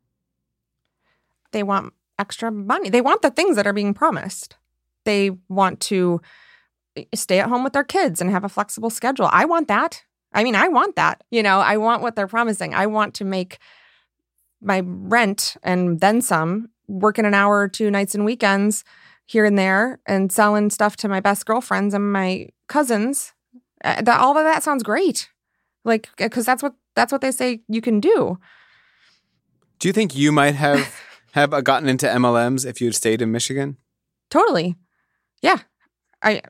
They 1.52 1.64
want 1.64 1.94
extra 2.20 2.52
money. 2.52 2.90
They 2.90 3.02
want 3.02 3.22
the 3.22 3.32
things 3.32 3.56
that 3.56 3.68
are 3.68 3.74
being 3.74 3.94
promised. 3.94 4.56
They 5.04 5.32
want 5.50 5.80
to 5.82 6.22
stay 7.14 7.40
at 7.40 7.50
home 7.50 7.64
with 7.64 7.74
their 7.74 7.84
kids 7.84 8.22
and 8.22 8.30
have 8.30 8.44
a 8.44 8.50
flexible 8.50 8.90
schedule. 8.90 9.30
I 9.32 9.46
want 9.46 9.68
that. 9.68 10.04
I 10.34 10.44
mean, 10.44 10.56
I 10.56 10.68
want 10.68 10.96
that. 10.96 11.24
You 11.30 11.44
know, 11.44 11.60
I 11.60 11.78
want 11.78 12.02
what 12.02 12.16
they're 12.16 12.28
promising. 12.28 12.74
I 12.74 12.88
want 12.88 13.14
to 13.16 13.26
make 13.26 13.60
my 14.62 14.82
rent 14.86 15.58
and 15.64 16.00
then 16.00 16.22
some, 16.22 16.70
working 16.88 17.26
an 17.26 17.34
hour 17.34 17.60
or 17.60 17.68
two 17.68 17.90
nights 17.90 18.16
and 18.16 18.26
weekends 18.26 18.84
here 19.26 19.46
and 19.46 19.58
there 19.58 20.00
and 20.06 20.32
selling 20.32 20.70
stuff 20.70 20.96
to 20.98 21.08
my 21.08 21.20
best 21.20 21.46
girlfriends 21.46 21.94
and 21.94 22.12
my 22.12 22.50
cousins. 22.68 23.34
Uh, 23.84 24.02
that 24.02 24.20
all 24.20 24.38
of 24.38 24.44
that 24.44 24.64
sounds 24.64 24.84
great. 24.84 25.30
Like 25.84 26.10
cuz 26.18 26.46
that's 26.46 26.62
what 26.62 26.76
that's 26.96 27.12
what 27.12 27.22
they 27.22 27.32
say 27.32 27.62
you 27.68 27.82
can 27.82 28.00
do. 28.00 28.38
Do 29.80 29.88
you 29.88 29.94
think 29.94 30.16
you 30.16 30.32
might 30.32 30.56
have 30.56 30.94
have 31.32 31.64
gotten 31.64 31.90
into 31.90 32.06
MLMs 32.06 32.66
if 32.66 32.82
you 32.82 32.88
had 32.88 32.96
stayed 32.96 33.22
in 33.22 33.32
Michigan? 33.32 33.78
Totally. 34.30 34.76
Yeah. 35.42 35.60
I 36.22 36.42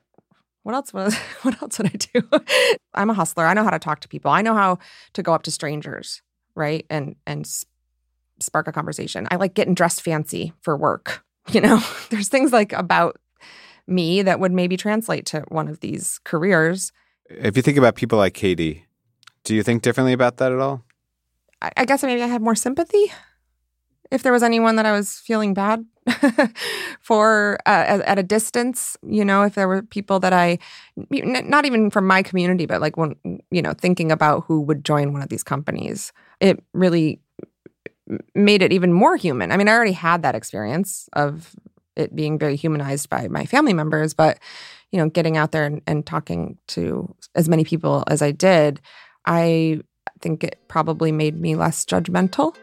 what 0.62 0.74
else 0.74 0.92
was 0.92 1.14
what 1.42 1.60
else 1.62 1.78
would 1.78 1.88
I 1.88 1.96
do? 1.96 2.76
I'm 2.94 3.10
a 3.10 3.14
hustler. 3.14 3.46
I 3.46 3.54
know 3.54 3.64
how 3.64 3.70
to 3.70 3.78
talk 3.78 4.00
to 4.00 4.08
people. 4.08 4.30
I 4.30 4.42
know 4.42 4.54
how 4.54 4.78
to 5.14 5.22
go 5.22 5.32
up 5.32 5.42
to 5.44 5.50
strangers, 5.50 6.22
right? 6.54 6.86
And 6.90 7.16
and 7.26 7.46
spark 8.40 8.68
a 8.68 8.72
conversation. 8.72 9.28
I 9.30 9.36
like 9.36 9.54
getting 9.54 9.74
dressed 9.74 10.02
fancy 10.02 10.52
for 10.60 10.76
work. 10.76 11.24
You 11.50 11.60
know, 11.60 11.82
there's 12.10 12.28
things 12.28 12.52
like 12.52 12.72
about 12.72 13.18
me 13.88 14.22
that 14.22 14.38
would 14.38 14.52
maybe 14.52 14.76
translate 14.76 15.26
to 15.26 15.40
one 15.48 15.66
of 15.66 15.80
these 15.80 16.20
careers. 16.22 16.92
If 17.28 17.56
you 17.56 17.64
think 17.64 17.76
about 17.76 17.96
people 17.96 18.16
like 18.16 18.32
Katie, 18.32 18.86
do 19.42 19.56
you 19.56 19.64
think 19.64 19.82
differently 19.82 20.12
about 20.12 20.36
that 20.36 20.52
at 20.52 20.60
all? 20.60 20.84
I, 21.60 21.72
I 21.78 21.84
guess 21.84 22.04
maybe 22.04 22.22
I 22.22 22.28
have 22.28 22.40
more 22.40 22.54
sympathy. 22.54 23.12
If 24.12 24.22
there 24.22 24.32
was 24.32 24.42
anyone 24.42 24.76
that 24.76 24.84
I 24.84 24.92
was 24.92 25.14
feeling 25.14 25.54
bad 25.54 25.86
for 27.00 27.58
uh, 27.64 28.02
at, 28.04 28.18
a 28.18 28.22
distance, 28.22 28.94
you 29.02 29.24
know, 29.24 29.42
if 29.42 29.54
there 29.54 29.66
were 29.66 29.80
people 29.80 30.20
that 30.20 30.34
I, 30.34 30.58
not 31.10 31.64
even 31.64 31.88
from 31.88 32.06
my 32.06 32.22
community, 32.22 32.66
but 32.66 32.82
like 32.82 32.98
when, 32.98 33.16
you 33.50 33.62
know, 33.62 33.72
thinking 33.72 34.12
about 34.12 34.44
who 34.46 34.60
would 34.60 34.84
join 34.84 35.14
one 35.14 35.22
of 35.22 35.30
these 35.30 35.42
companies, 35.42 36.12
it 36.40 36.62
really 36.74 37.20
made 38.34 38.60
it 38.60 38.70
even 38.70 38.92
more 38.92 39.16
human. 39.16 39.50
I 39.50 39.56
mean, 39.56 39.66
I 39.66 39.72
already 39.72 39.92
had 39.92 40.22
that 40.22 40.34
experience 40.34 41.08
of 41.14 41.56
it 41.96 42.14
being 42.14 42.38
very 42.38 42.56
humanized 42.56 43.08
by 43.08 43.28
my 43.28 43.46
family 43.46 43.72
members, 43.72 44.12
but, 44.12 44.38
you 44.90 44.98
know, 44.98 45.08
getting 45.08 45.38
out 45.38 45.52
there 45.52 45.64
and, 45.64 45.80
and 45.86 46.04
talking 46.04 46.58
to 46.68 47.14
as 47.34 47.48
many 47.48 47.64
people 47.64 48.04
as 48.08 48.20
I 48.20 48.30
did, 48.30 48.78
I 49.24 49.80
think 50.20 50.44
it 50.44 50.60
probably 50.68 51.12
made 51.12 51.40
me 51.40 51.56
less 51.56 51.86
judgmental 51.86 52.54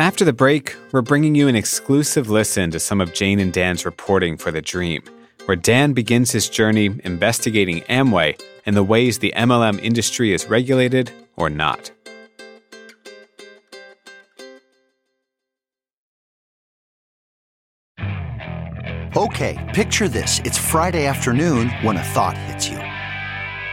After 0.00 0.24
the 0.24 0.32
break, 0.32 0.74
we're 0.92 1.02
bringing 1.02 1.34
you 1.34 1.46
an 1.46 1.54
exclusive 1.54 2.30
listen 2.30 2.70
to 2.70 2.80
some 2.80 3.02
of 3.02 3.12
Jane 3.12 3.38
and 3.38 3.52
Dan's 3.52 3.84
reporting 3.84 4.38
for 4.38 4.50
The 4.50 4.62
Dream, 4.62 5.02
where 5.44 5.58
Dan 5.58 5.92
begins 5.92 6.32
his 6.32 6.48
journey 6.48 6.86
investigating 7.04 7.82
Amway 7.82 8.40
and 8.64 8.74
the 8.74 8.82
ways 8.82 9.18
the 9.18 9.34
MLM 9.36 9.78
industry 9.82 10.32
is 10.32 10.46
regulated 10.46 11.12
or 11.36 11.50
not. 11.50 11.90
Okay, 19.14 19.58
picture 19.74 20.08
this. 20.08 20.40
It's 20.46 20.56
Friday 20.56 21.04
afternoon 21.04 21.68
when 21.82 21.98
a 21.98 22.02
thought 22.02 22.38
hits 22.38 22.70
you. 22.70 22.89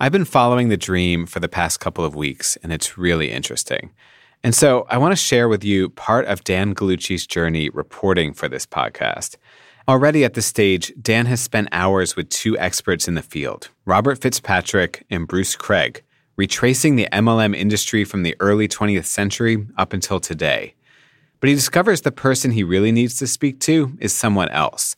I've 0.00 0.10
been 0.10 0.24
following 0.24 0.70
the 0.70 0.76
dream 0.76 1.24
for 1.24 1.38
the 1.38 1.48
past 1.48 1.78
couple 1.78 2.04
of 2.04 2.16
weeks, 2.16 2.56
and 2.64 2.72
it's 2.72 2.98
really 2.98 3.30
interesting. 3.30 3.92
And 4.42 4.52
so 4.52 4.86
I 4.90 4.98
want 4.98 5.12
to 5.12 5.16
share 5.16 5.48
with 5.48 5.62
you 5.62 5.90
part 5.90 6.26
of 6.26 6.42
Dan 6.42 6.74
Gallucci's 6.74 7.28
journey 7.28 7.70
reporting 7.70 8.34
for 8.34 8.48
this 8.48 8.66
podcast. 8.66 9.36
Already 9.86 10.24
at 10.24 10.34
this 10.34 10.46
stage, 10.46 10.92
Dan 11.00 11.26
has 11.26 11.40
spent 11.40 11.68
hours 11.70 12.16
with 12.16 12.28
two 12.28 12.58
experts 12.58 13.06
in 13.06 13.14
the 13.14 13.22
field, 13.22 13.70
Robert 13.84 14.20
Fitzpatrick 14.20 15.06
and 15.10 15.28
Bruce 15.28 15.54
Craig, 15.54 16.02
retracing 16.34 16.96
the 16.96 17.08
MLM 17.12 17.54
industry 17.54 18.04
from 18.04 18.24
the 18.24 18.34
early 18.40 18.66
20th 18.66 19.06
century 19.06 19.64
up 19.78 19.92
until 19.92 20.18
today. 20.18 20.74
But 21.38 21.50
he 21.50 21.54
discovers 21.54 22.00
the 22.00 22.10
person 22.10 22.50
he 22.50 22.64
really 22.64 22.90
needs 22.90 23.16
to 23.18 23.28
speak 23.28 23.60
to 23.60 23.96
is 24.00 24.12
someone 24.12 24.48
else. 24.48 24.96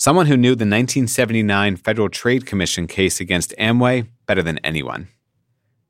Someone 0.00 0.26
who 0.26 0.36
knew 0.36 0.50
the 0.50 0.62
1979 0.62 1.74
Federal 1.74 2.08
Trade 2.08 2.46
Commission 2.46 2.86
case 2.86 3.18
against 3.18 3.52
Amway 3.58 4.06
better 4.26 4.44
than 4.44 4.58
anyone. 4.58 5.08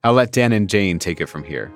I'll 0.02 0.14
let 0.14 0.32
Dan 0.32 0.50
and 0.54 0.66
Jane 0.66 0.98
take 0.98 1.20
it 1.20 1.26
from 1.26 1.44
here. 1.44 1.70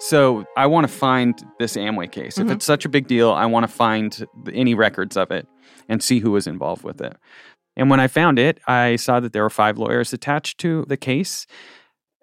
So 0.00 0.46
I 0.56 0.64
want 0.64 0.88
to 0.88 0.92
find 0.92 1.44
this 1.58 1.76
Amway 1.76 2.10
case. 2.10 2.38
Mm-hmm. 2.38 2.48
If 2.48 2.56
it's 2.56 2.64
such 2.64 2.86
a 2.86 2.88
big 2.88 3.06
deal, 3.06 3.32
I 3.32 3.44
want 3.44 3.64
to 3.64 3.68
find 3.68 4.26
any 4.54 4.72
records 4.72 5.14
of 5.14 5.30
it 5.30 5.46
and 5.90 6.02
see 6.02 6.20
who 6.20 6.30
was 6.30 6.46
involved 6.46 6.84
with 6.84 7.02
it. 7.02 7.18
And 7.76 7.90
when 7.90 8.00
I 8.00 8.06
found 8.06 8.38
it, 8.38 8.60
I 8.66 8.96
saw 8.96 9.20
that 9.20 9.34
there 9.34 9.42
were 9.42 9.50
five 9.50 9.76
lawyers 9.76 10.14
attached 10.14 10.56
to 10.60 10.86
the 10.88 10.96
case. 10.96 11.46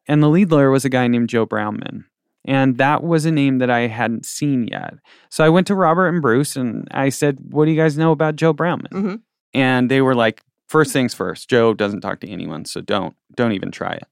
And 0.08 0.24
the 0.24 0.30
lead 0.30 0.50
lawyer 0.50 0.72
was 0.72 0.86
a 0.86 0.90
guy 0.90 1.08
named 1.08 1.30
Joe 1.30 1.46
Brownman. 1.46 2.06
And 2.46 2.78
that 2.78 3.04
was 3.04 3.26
a 3.26 3.32
name 3.32 3.58
that 3.58 3.70
I 3.70 3.88
hadn't 3.88 4.26
seen 4.26 4.68
yet. 4.68 4.96
So 5.30 5.44
I 5.44 5.50
went 5.50 5.68
to 5.68 5.76
Robert 5.76 6.08
and 6.08 6.22
Bruce 6.22 6.56
and 6.56 6.88
I 6.92 7.10
said, 7.10 7.40
What 7.50 7.66
do 7.66 7.72
you 7.72 7.78
guys 7.78 7.98
know 7.98 8.12
about 8.12 8.36
Joe 8.36 8.54
Brownman? 8.54 8.92
Mm-hmm. 8.92 9.16
And 9.54 9.90
they 9.90 10.02
were 10.02 10.16
like, 10.16 10.44
First 10.68 10.94
things 10.94 11.14
first, 11.14 11.50
Joe 11.50 11.74
doesn't 11.74 12.02
talk 12.02 12.20
to 12.22 12.30
anyone, 12.30 12.66
so 12.66 12.82
don't 12.82 13.16
don't 13.36 13.52
even 13.52 13.72
try 13.72 13.94
it. 13.94 14.08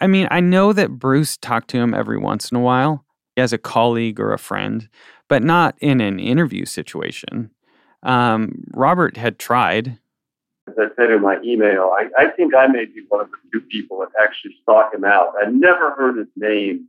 I 0.00 0.06
mean, 0.06 0.26
I 0.30 0.40
know 0.40 0.72
that 0.72 0.98
Bruce 0.98 1.36
talked 1.36 1.68
to 1.70 1.78
him 1.78 1.94
every 1.94 2.18
once 2.18 2.50
in 2.50 2.56
a 2.56 2.60
while 2.60 3.04
as 3.36 3.52
a 3.52 3.58
colleague 3.58 4.18
or 4.18 4.32
a 4.32 4.38
friend, 4.38 4.88
but 5.28 5.42
not 5.42 5.76
in 5.80 6.00
an 6.00 6.18
interview 6.18 6.64
situation. 6.64 7.50
Um, 8.02 8.64
Robert 8.72 9.16
had 9.16 9.38
tried. 9.38 9.98
As 10.68 10.74
I 10.78 10.86
said 10.96 11.10
in 11.10 11.22
my 11.22 11.40
email, 11.44 11.92
I, 11.96 12.08
I 12.18 12.30
think 12.30 12.54
I 12.54 12.66
may 12.66 12.84
be 12.84 13.02
one 13.08 13.20
of 13.20 13.30
the 13.30 13.36
few 13.50 13.60
people 13.60 13.98
that 14.00 14.10
actually 14.20 14.56
sought 14.64 14.94
him 14.94 15.04
out. 15.04 15.34
I 15.40 15.50
never 15.50 15.90
heard 15.92 16.18
his 16.18 16.28
name 16.36 16.88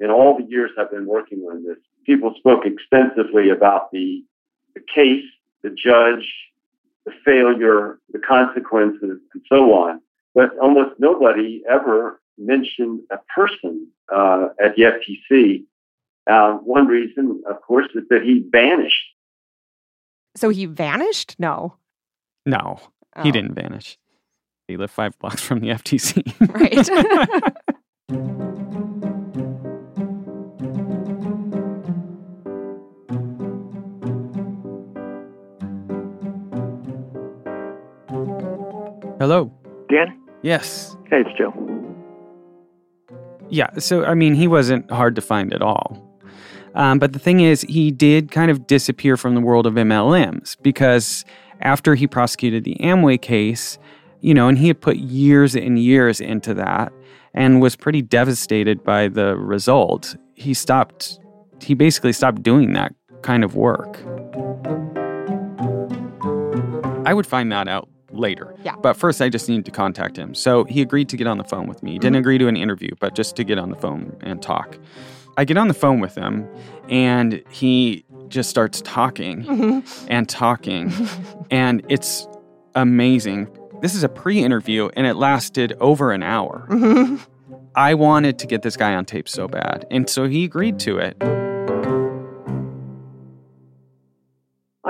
in 0.00 0.10
all 0.10 0.36
the 0.38 0.44
years 0.44 0.70
I've 0.78 0.90
been 0.90 1.06
working 1.06 1.40
on 1.50 1.64
this. 1.64 1.76
People 2.06 2.34
spoke 2.38 2.64
extensively 2.66 3.50
about 3.50 3.90
the, 3.92 4.24
the 4.74 4.80
case, 4.94 5.24
the 5.62 5.70
judge, 5.70 6.26
the 7.06 7.12
failure, 7.24 7.98
the 8.12 8.18
consequences, 8.18 9.18
and 9.34 9.42
so 9.48 9.72
on. 9.74 10.00
But 10.34 10.56
almost 10.58 10.98
nobody 10.98 11.62
ever 11.68 12.20
mentioned 12.38 13.00
a 13.10 13.18
person 13.34 13.88
uh, 14.12 14.48
at 14.62 14.74
the 14.76 14.82
FTC. 14.84 15.64
Uh, 16.26 16.52
one 16.58 16.86
reason, 16.86 17.42
of 17.48 17.60
course, 17.62 17.88
is 17.94 18.04
that 18.10 18.22
he 18.22 18.44
vanished. 18.50 19.04
So 20.36 20.48
he 20.48 20.66
vanished? 20.66 21.36
No. 21.38 21.76
No, 22.46 22.80
Oh. 23.16 23.22
he 23.22 23.32
didn't 23.32 23.54
vanish. 23.54 23.98
He 24.68 24.76
lived 24.76 24.92
five 24.92 25.18
blocks 25.18 25.42
from 25.42 25.58
the 25.60 25.68
FTC. 25.68 26.22
Right. 28.08 28.46
Hello. 39.20 39.52
Dan? 39.90 40.18
Yes. 40.40 40.96
Hey, 41.10 41.20
it's 41.20 41.38
Joe. 41.38 41.52
Yeah. 43.50 43.68
So, 43.78 44.02
I 44.06 44.14
mean, 44.14 44.34
he 44.34 44.48
wasn't 44.48 44.90
hard 44.90 45.14
to 45.14 45.20
find 45.20 45.52
at 45.52 45.60
all. 45.60 46.02
Um, 46.74 46.98
but 46.98 47.12
the 47.12 47.18
thing 47.18 47.40
is, 47.40 47.60
he 47.68 47.90
did 47.90 48.30
kind 48.30 48.50
of 48.50 48.66
disappear 48.66 49.18
from 49.18 49.34
the 49.34 49.42
world 49.42 49.66
of 49.66 49.74
MLMs 49.74 50.56
because 50.62 51.26
after 51.60 51.94
he 51.94 52.06
prosecuted 52.06 52.64
the 52.64 52.76
Amway 52.80 53.20
case, 53.20 53.78
you 54.22 54.32
know, 54.32 54.48
and 54.48 54.56
he 54.56 54.68
had 54.68 54.80
put 54.80 54.96
years 54.96 55.54
and 55.54 55.78
years 55.78 56.22
into 56.22 56.54
that 56.54 56.90
and 57.34 57.60
was 57.60 57.76
pretty 57.76 58.00
devastated 58.00 58.82
by 58.82 59.06
the 59.06 59.36
result, 59.36 60.16
he 60.34 60.54
stopped, 60.54 61.20
he 61.60 61.74
basically 61.74 62.14
stopped 62.14 62.42
doing 62.42 62.72
that 62.72 62.94
kind 63.20 63.44
of 63.44 63.54
work. 63.54 63.98
I 67.06 67.12
would 67.12 67.26
find 67.26 67.52
that 67.52 67.68
out 67.68 67.86
later. 68.12 68.54
Yeah. 68.64 68.76
But 68.82 68.94
first, 68.94 69.20
I 69.22 69.28
just 69.28 69.48
needed 69.48 69.64
to 69.66 69.70
contact 69.70 70.16
him. 70.16 70.34
So 70.34 70.64
he 70.64 70.80
agreed 70.82 71.08
to 71.10 71.16
get 71.16 71.26
on 71.26 71.38
the 71.38 71.44
phone 71.44 71.66
with 71.66 71.82
me. 71.82 71.92
He 71.92 71.98
didn't 71.98 72.16
agree 72.16 72.38
to 72.38 72.48
an 72.48 72.56
interview, 72.56 72.90
but 73.00 73.14
just 73.14 73.36
to 73.36 73.44
get 73.44 73.58
on 73.58 73.70
the 73.70 73.76
phone 73.76 74.16
and 74.20 74.40
talk. 74.42 74.78
I 75.36 75.44
get 75.44 75.56
on 75.56 75.68
the 75.68 75.74
phone 75.74 76.00
with 76.00 76.14
him, 76.16 76.46
and 76.88 77.42
he 77.50 78.04
just 78.28 78.50
starts 78.50 78.82
talking 78.82 79.42
Mhm. 79.44 80.06
and 80.10 80.28
talking. 80.28 80.92
and 81.50 81.82
it's 81.88 82.26
amazing. 82.74 83.48
This 83.80 83.94
is 83.94 84.02
a 84.04 84.08
pre 84.08 84.40
interview, 84.44 84.90
and 84.96 85.06
it 85.06 85.14
lasted 85.14 85.74
over 85.80 86.12
an 86.12 86.22
hour. 86.22 86.66
Mhm. 86.68 87.20
I 87.74 87.94
wanted 87.94 88.38
to 88.40 88.46
get 88.46 88.62
this 88.62 88.76
guy 88.76 88.94
on 88.94 89.04
tape 89.04 89.28
so 89.28 89.46
bad. 89.48 89.86
And 89.90 90.08
so 90.10 90.26
he 90.28 90.44
agreed 90.44 90.78
to 90.80 90.98
it. 90.98 91.16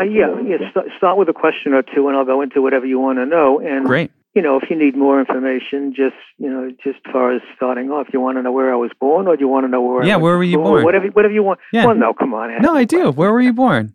Uh, 0.01 0.05
yeah, 0.05 0.35
yeah. 0.47 0.57
St- 0.71 0.87
start 0.97 1.19
with 1.19 1.29
a 1.29 1.33
question 1.33 1.75
or 1.75 1.83
two, 1.83 2.09
and 2.09 2.17
I'll 2.17 2.25
go 2.25 2.41
into 2.41 2.63
whatever 2.63 2.87
you 2.87 2.99
want 2.99 3.19
to 3.19 3.27
know. 3.27 3.61
And 3.61 3.85
Great. 3.87 4.11
You 4.33 4.43
know, 4.43 4.57
if 4.63 4.71
you 4.71 4.79
need 4.79 4.97
more 4.97 5.19
information, 5.19 5.93
just 5.93 6.15
you 6.39 6.49
know, 6.49 6.71
just 6.83 7.01
as 7.05 7.13
far 7.13 7.35
as 7.35 7.43
starting 7.57 7.91
off, 7.91 8.07
you 8.13 8.21
want 8.21 8.39
to 8.39 8.43
know 8.43 8.53
where 8.53 8.73
I 8.73 8.77
was 8.77 8.93
born, 9.01 9.27
or 9.27 9.37
do 9.37 9.41
you 9.41 9.49
want 9.49 9.65
to 9.65 9.69
know 9.69 9.83
where? 9.83 10.05
Yeah, 10.05 10.17
where 10.17 10.37
were 10.37 10.45
you 10.45 10.59
born? 10.59 10.85
Whatever, 10.85 11.09
whatever 11.09 11.35
you 11.35 11.43
want. 11.43 11.59
Yeah. 11.73 11.87
Well, 11.87 11.97
no, 11.97 12.15
come 12.15 12.33
on. 12.33 12.63
No, 12.63 12.75
I 12.75 12.85
do. 12.85 13.11
Where 13.11 13.33
were 13.33 13.41
you 13.41 13.53
born? 13.53 13.93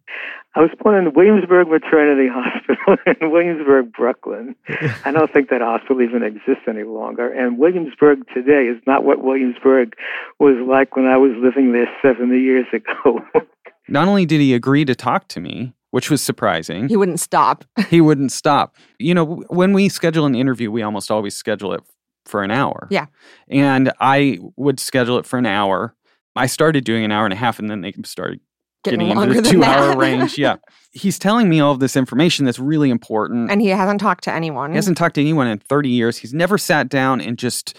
I 0.53 0.61
was 0.61 0.71
born 0.81 0.95
in 0.95 1.13
Williamsburg 1.13 1.67
Maternity 1.67 2.29
Hospital 2.31 2.97
in 3.21 3.31
Williamsburg, 3.31 3.91
Brooklyn. 3.93 4.55
I 5.03 5.11
don't 5.11 5.31
think 5.31 5.49
that 5.49 5.61
hospital 5.61 6.01
even 6.01 6.23
exists 6.23 6.63
any 6.67 6.83
longer. 6.83 7.31
And 7.31 7.57
Williamsburg 7.57 8.19
today 8.33 8.67
is 8.67 8.81
not 8.87 9.03
what 9.03 9.21
Williamsburg 9.21 9.95
was 10.39 10.55
like 10.65 10.95
when 10.95 11.07
I 11.07 11.17
was 11.17 11.31
living 11.41 11.73
there 11.73 11.89
70 12.01 12.39
years 12.39 12.67
ago. 12.73 13.19
Not 13.87 14.07
only 14.07 14.25
did 14.25 14.41
he 14.41 14.53
agree 14.53 14.85
to 14.85 14.95
talk 14.95 15.27
to 15.29 15.39
me, 15.39 15.73
which 15.95 16.09
was 16.09 16.21
surprising, 16.21 16.89
He 16.89 16.97
wouldn't 16.97 17.21
stop. 17.21 17.63
he 17.89 18.01
wouldn't 18.01 18.33
stop. 18.33 18.75
You 18.99 19.13
know, 19.13 19.45
when 19.47 19.71
we 19.71 19.87
schedule 19.87 20.25
an 20.25 20.35
interview, 20.35 20.69
we 20.69 20.81
almost 20.81 21.09
always 21.09 21.37
schedule 21.37 21.71
it 21.71 21.79
for 22.25 22.43
an 22.43 22.51
hour. 22.51 22.89
Yeah. 22.91 23.05
And 23.47 23.93
I 24.01 24.39
would 24.57 24.81
schedule 24.81 25.17
it 25.19 25.25
for 25.25 25.39
an 25.39 25.45
hour. 25.45 25.95
I 26.35 26.47
started 26.47 26.83
doing 26.83 27.05
an 27.05 27.13
hour 27.13 27.23
and 27.23 27.31
a 27.31 27.37
half, 27.37 27.59
and 27.59 27.69
then 27.69 27.79
they 27.79 27.93
started 28.03 28.41
Getting 28.83 29.07
getting, 29.07 29.21
into 29.23 29.41
the 29.41 29.49
two 29.49 29.63
hour 29.63 29.95
range. 29.95 30.37
Yeah. 30.37 30.57
He's 30.91 31.17
telling 31.17 31.47
me 31.47 31.61
all 31.61 31.71
of 31.71 31.79
this 31.79 31.95
information 31.95 32.43
that's 32.43 32.59
really 32.59 32.89
important. 32.89 33.49
And 33.49 33.61
he 33.61 33.69
hasn't 33.69 34.01
talked 34.01 34.25
to 34.25 34.33
anyone. 34.33 34.71
He 34.71 34.75
hasn't 34.75 34.97
talked 34.97 35.15
to 35.15 35.21
anyone 35.21 35.47
in 35.47 35.59
30 35.59 35.87
years. 35.87 36.17
He's 36.17 36.33
never 36.33 36.57
sat 36.57 36.89
down 36.89 37.21
and 37.21 37.37
just 37.37 37.77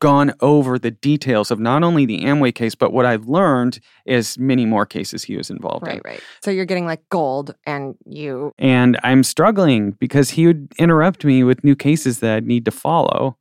gone 0.00 0.32
over 0.40 0.78
the 0.78 0.90
details 0.90 1.50
of 1.50 1.60
not 1.60 1.82
only 1.82 2.06
the 2.06 2.22
Amway 2.22 2.54
case, 2.54 2.74
but 2.74 2.92
what 2.92 3.06
I've 3.06 3.26
learned 3.26 3.80
is 4.06 4.38
many 4.38 4.66
more 4.66 4.86
cases 4.86 5.22
he 5.22 5.36
was 5.36 5.50
involved 5.50 5.86
in. 5.86 5.94
Right, 5.94 6.02
right. 6.04 6.20
So 6.42 6.50
you're 6.50 6.64
getting 6.64 6.86
like 6.86 7.08
gold 7.10 7.54
and 7.66 7.94
you 8.04 8.52
And 8.58 8.98
I'm 9.02 9.22
struggling 9.22 9.92
because 9.92 10.30
he 10.30 10.46
would 10.46 10.72
interrupt 10.78 11.24
me 11.24 11.44
with 11.44 11.62
new 11.62 11.76
cases 11.76 12.20
that 12.20 12.36
I'd 12.36 12.46
need 12.46 12.64
to 12.64 12.70
follow. 12.70 13.36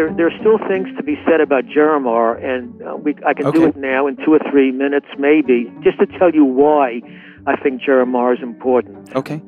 there, 0.00 0.14
there 0.14 0.26
are 0.26 0.38
still 0.40 0.58
things 0.66 0.88
to 0.96 1.02
be 1.02 1.16
said 1.28 1.42
about 1.42 1.66
Ger-Ro-Mar, 1.66 2.36
and 2.36 2.80
uh, 2.82 2.96
we, 2.96 3.14
I 3.26 3.34
can 3.34 3.50
do 3.50 3.66
it 3.66 3.76
now 3.76 4.06
in 4.06 4.16
two 4.16 4.32
or 4.32 4.38
three 4.50 4.72
minutes, 4.72 5.06
maybe, 5.18 5.70
just 5.82 5.98
to 5.98 6.06
tell 6.18 6.30
you 6.32 6.44
why 6.44 7.02
I 7.46 7.56
think 7.56 7.82
Ger-Ro-Mar 7.82 8.34
is 8.34 8.40
important. 8.42 9.14
Okay. 9.14 9.42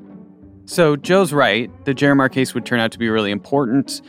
So 0.72 0.96
Joe's 0.96 1.34
right. 1.34 1.70
The 1.84 1.92
Ger-Ro-Mar 1.92 2.30
case 2.30 2.54
would 2.54 2.64
turn 2.64 2.80
out 2.80 2.92
to 2.92 2.98
be 2.98 3.10
really 3.10 3.30
important 3.30 4.00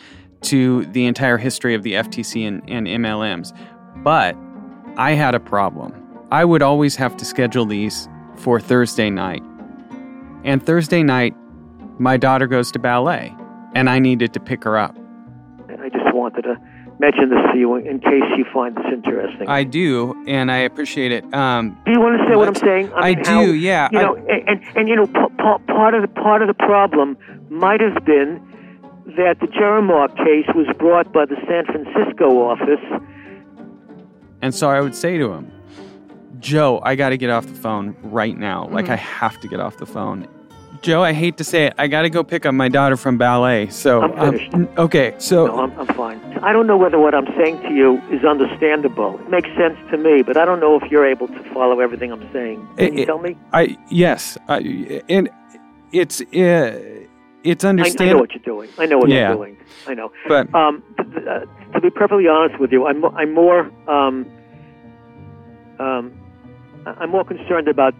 to 0.44 0.86
the 0.86 1.08
entire 1.08 1.38
history 1.38 1.76
of 1.76 1.84
the 1.84 1.92
FTC 1.92 2.48
and, 2.48 2.64
and 2.70 2.88
MLMs. 2.88 3.52
But 3.98 4.38
I 4.96 5.12
had 5.12 5.36
a 5.36 5.42
problem. 5.42 5.94
I 6.32 6.46
would 6.46 6.62
always 6.62 6.96
have 6.96 7.18
to 7.18 7.26
schedule 7.26 7.66
these 7.66 8.08
for 8.38 8.62
Thursday 8.62 9.10
night. 9.10 9.44
And 10.46 10.66
Thursday 10.66 11.04
night, 11.04 11.36
my 12.00 12.16
daughter 12.16 12.48
goes 12.48 12.72
to 12.72 12.80
ballet, 12.80 13.36
and 13.76 13.90
I 13.90 14.00
needed 14.00 14.32
to 14.32 14.40
pick 14.40 14.64
her 14.64 14.78
up. 14.78 14.96
And 15.68 15.82
I 15.82 15.90
just 15.90 16.16
wanted 16.16 16.44
to 16.44 16.56
mention 17.00 17.30
this 17.30 17.40
to 17.52 17.58
you 17.60 17.76
in 17.76 18.00
case 18.00 18.24
you 18.38 18.46
find 18.54 18.76
this 18.76 18.86
interesting. 18.94 19.48
I 19.48 19.64
do, 19.64 20.16
and 20.28 20.52
I 20.52 20.58
appreciate 20.58 21.12
it. 21.12 21.32
Um, 21.34 21.78
do 21.86 21.92
you 21.92 22.02
understand 22.04 22.38
what 22.40 22.48
I'm 22.48 22.56
saying? 22.56 22.92
I, 22.94 23.16
mean, 23.16 23.24
do, 23.24 23.30
how, 23.32 23.42
yeah. 23.42 23.90
You 23.92 24.00
I- 24.00 24.02
know, 24.04 24.16
and, 24.16 24.50
and 24.50 24.78
and 24.78 24.90
you 24.90 24.96
know, 24.96 25.08
p- 25.08 25.34
p- 25.38 25.74
part 25.74 25.94
of 25.96 26.02
the 26.02 26.08
part 26.08 26.42
of 26.42 26.48
the 26.48 26.54
problem 26.54 27.18
might 27.50 27.82
have 27.82 28.04
been 28.06 28.42
that 29.18 29.40
the 29.42 29.48
Ger-Ro-Mar 29.48 30.08
case 30.10 30.48
was 30.56 30.68
brought 30.80 31.12
by 31.12 31.26
the 31.26 31.36
San 31.48 31.66
Francisco 31.66 32.26
office. 32.50 32.80
And 34.42 34.54
so 34.56 34.70
I 34.70 34.80
would 34.82 34.96
say 34.96 35.18
to 35.18 35.32
him, 35.34 35.52
Joe, 36.40 36.82
I 36.84 36.96
got 36.96 37.10
to 37.10 37.18
get 37.18 37.30
off 37.30 37.46
the 37.46 37.54
phone 37.54 37.96
right 38.04 38.38
now. 38.38 38.68
Like, 38.70 38.86
Mhm. 38.86 38.92
I 38.92 38.96
have 38.98 39.40
to 39.42 39.48
get 39.48 39.60
off 39.60 39.78
the 39.78 39.86
phone. 39.86 40.28
Joe, 40.84 41.02
I 41.02 41.14
hate 41.14 41.38
to 41.38 41.46
say 41.46 41.68
it, 41.68 41.74
I 41.78 41.88
got 41.88 42.02
to 42.02 42.10
go 42.10 42.24
pick 42.26 42.46
up 42.46 42.54
my 42.54 42.68
daughter 42.68 42.98
from 42.98 43.18
ballet. 43.18 43.70
So, 43.70 44.02
I'm 44.02 44.20
um, 44.20 44.32
finished. 44.34 44.54
n- 44.54 44.68
okay, 44.78 45.16
so 45.18 45.48
No, 45.48 45.60
I'm, 45.62 45.72
I'm 45.80 45.88
fine. 45.96 46.20
I 46.44 46.52
don't 46.52 46.68
know 46.68 46.76
whether 46.78 47.00
what 47.00 47.16
I'm 47.16 47.26
saying 47.38 47.62
to 47.62 47.74
you 47.74 48.00
is 48.12 48.26
understandable. 48.26 49.18
It 49.22 49.30
makes 49.30 49.48
sense 49.58 49.78
to 49.92 49.98
me, 49.98 50.24
but 50.24 50.36
I 50.36 50.44
don't 50.44 50.60
know 50.60 50.78
if 50.78 50.92
you're 50.92 51.08
able 51.08 51.30
to 51.30 51.54
follow 51.54 51.80
everything 51.80 52.12
I'm 52.12 52.30
saying. 52.34 52.68
Can 52.78 52.86
It- 52.88 52.94
you 53.00 53.06
tell 53.06 53.20
me? 53.20 53.38
I 53.54 53.78
yes, 53.90 54.38
I, 54.50 54.58
and 55.08 55.30
it's 55.94 56.20
uh, 56.20 56.80
it's 57.46 57.64
I, 57.64 57.70
I 57.70 57.74
know 57.74 58.18
what 58.18 58.32
you're 58.34 58.44
doing. 58.44 58.70
I 58.78 58.86
know 58.86 58.98
what 58.98 59.08
Yeah. 59.10 59.30
you're 59.30 59.38
doing. 59.38 59.58
I 59.88 59.94
know. 59.94 60.12
But- 60.28 60.54
um, 60.54 60.84
uh, 61.00 61.46
to 61.76 61.80
be 61.82 61.92
perfectly 61.92 62.28
honest 62.28 62.60
with 62.60 62.74
you, 62.74 62.86
I'm 62.88 63.06
I'm 63.06 63.34
more 63.34 63.72
um, 63.90 64.26
um, 65.80 66.12
I'm 66.86 67.10
more 67.10 67.24
concerned 67.24 67.70
about 67.70 67.94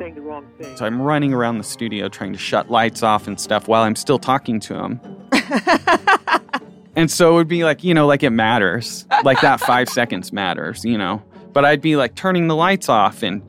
saying 0.00 0.14
the 0.14 0.20
wrong 0.22 0.46
thing. 0.58 0.74
So 0.76 0.86
I'm 0.86 1.00
running 1.00 1.32
around 1.34 1.58
the 1.58 1.64
studio 1.64 2.08
trying 2.08 2.32
to 2.32 2.38
shut 2.38 2.70
lights 2.70 3.02
off 3.02 3.26
and 3.26 3.38
stuff 3.38 3.68
while 3.68 3.82
I'm 3.82 3.94
still 3.96 4.18
talking 4.18 4.58
to 4.60 4.74
him. 4.74 5.00
and 6.96 7.10
so 7.10 7.32
it 7.32 7.34
would 7.34 7.48
be 7.48 7.64
like, 7.64 7.84
you 7.84 7.92
know, 7.94 8.06
like 8.06 8.22
it 8.22 8.30
matters. 8.30 9.06
Like 9.24 9.40
that 9.42 9.60
five 9.60 9.88
seconds 9.98 10.32
matters, 10.32 10.84
you 10.84 10.96
know. 10.98 11.22
But 11.52 11.64
I'd 11.64 11.80
be 11.82 11.96
like 11.96 12.14
turning 12.14 12.48
the 12.48 12.56
lights 12.56 12.88
off 12.88 13.22
and 13.22 13.42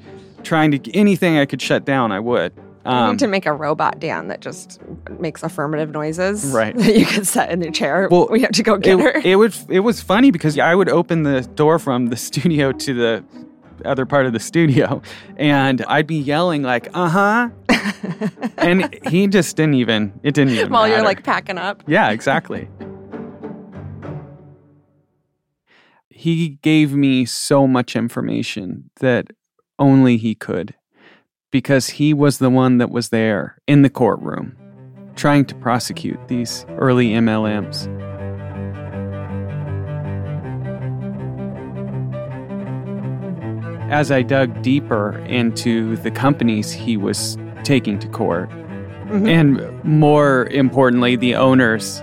trying 0.43 0.71
to 0.71 0.91
anything 0.95 1.37
I 1.37 1.45
could 1.45 1.61
shut 1.61 1.85
down, 1.85 2.11
I 2.11 2.19
would. 2.19 2.51
you 2.83 2.91
Um, 2.91 3.11
need 3.11 3.19
to 3.19 3.27
make 3.27 3.45
a 3.45 3.53
robot 3.53 3.99
Dan 3.99 4.27
that 4.27 4.41
just 4.41 4.81
makes 5.19 5.43
affirmative 5.43 5.91
noises. 5.91 6.45
Right. 6.53 6.75
That 6.75 6.95
you 6.97 7.05
could 7.05 7.27
set 7.27 7.51
in 7.51 7.61
your 7.61 7.71
chair. 7.71 8.07
Well, 8.11 8.27
we 8.29 8.41
have 8.41 8.51
to 8.51 8.63
go 8.63 8.77
get 8.77 8.99
it, 8.99 9.03
her. 9.03 9.21
it 9.23 9.35
would 9.35 9.55
it 9.69 9.81
was 9.81 10.01
funny 10.01 10.31
because 10.31 10.57
I 10.57 10.73
would 10.75 10.89
open 10.89 11.23
the 11.23 11.41
door 11.41 11.79
from 11.79 12.07
the 12.07 12.17
studio 12.27 12.71
to 12.73 12.93
the 12.93 13.23
other 13.85 14.05
part 14.05 14.25
of 14.25 14.33
the 14.33 14.39
studio 14.39 15.01
and 15.37 15.83
I'd 15.87 16.07
be 16.07 16.17
yelling 16.17 16.63
like 16.63 16.89
uh-huh 16.93 17.49
and 18.57 18.97
he 19.07 19.27
just 19.27 19.55
didn't 19.55 19.75
even 19.75 20.13
it 20.23 20.33
didn't 20.33 20.53
even 20.53 20.71
While 20.71 20.87
you're 20.87 21.03
like 21.03 21.23
packing 21.23 21.57
up. 21.57 21.83
Yeah, 21.87 22.09
exactly. 22.11 22.67
he 26.21 26.59
gave 26.61 26.93
me 26.93 27.25
so 27.25 27.65
much 27.65 27.95
information 27.95 28.91
that 28.99 29.31
only 29.79 30.17
he 30.17 30.35
could 30.35 30.75
because 31.51 31.89
he 31.89 32.13
was 32.13 32.37
the 32.37 32.49
one 32.51 32.77
that 32.77 32.91
was 32.91 33.09
there 33.09 33.57
in 33.67 33.81
the 33.81 33.89
courtroom 33.89 34.55
trying 35.15 35.43
to 35.43 35.55
prosecute 35.55 36.19
these 36.27 36.63
early 36.77 37.09
MLMs. 37.09 37.87
As 43.91 44.09
I 44.09 44.21
dug 44.21 44.61
deeper 44.61 45.17
into 45.27 45.97
the 45.97 46.11
companies 46.11 46.71
he 46.71 46.95
was 46.95 47.37
taking 47.63 47.99
to 47.99 48.07
court, 48.07 48.49
Mhm. 49.09 49.27
and 49.27 49.83
more 49.83 50.45
importantly, 50.51 51.17
the 51.17 51.35
owners 51.35 52.01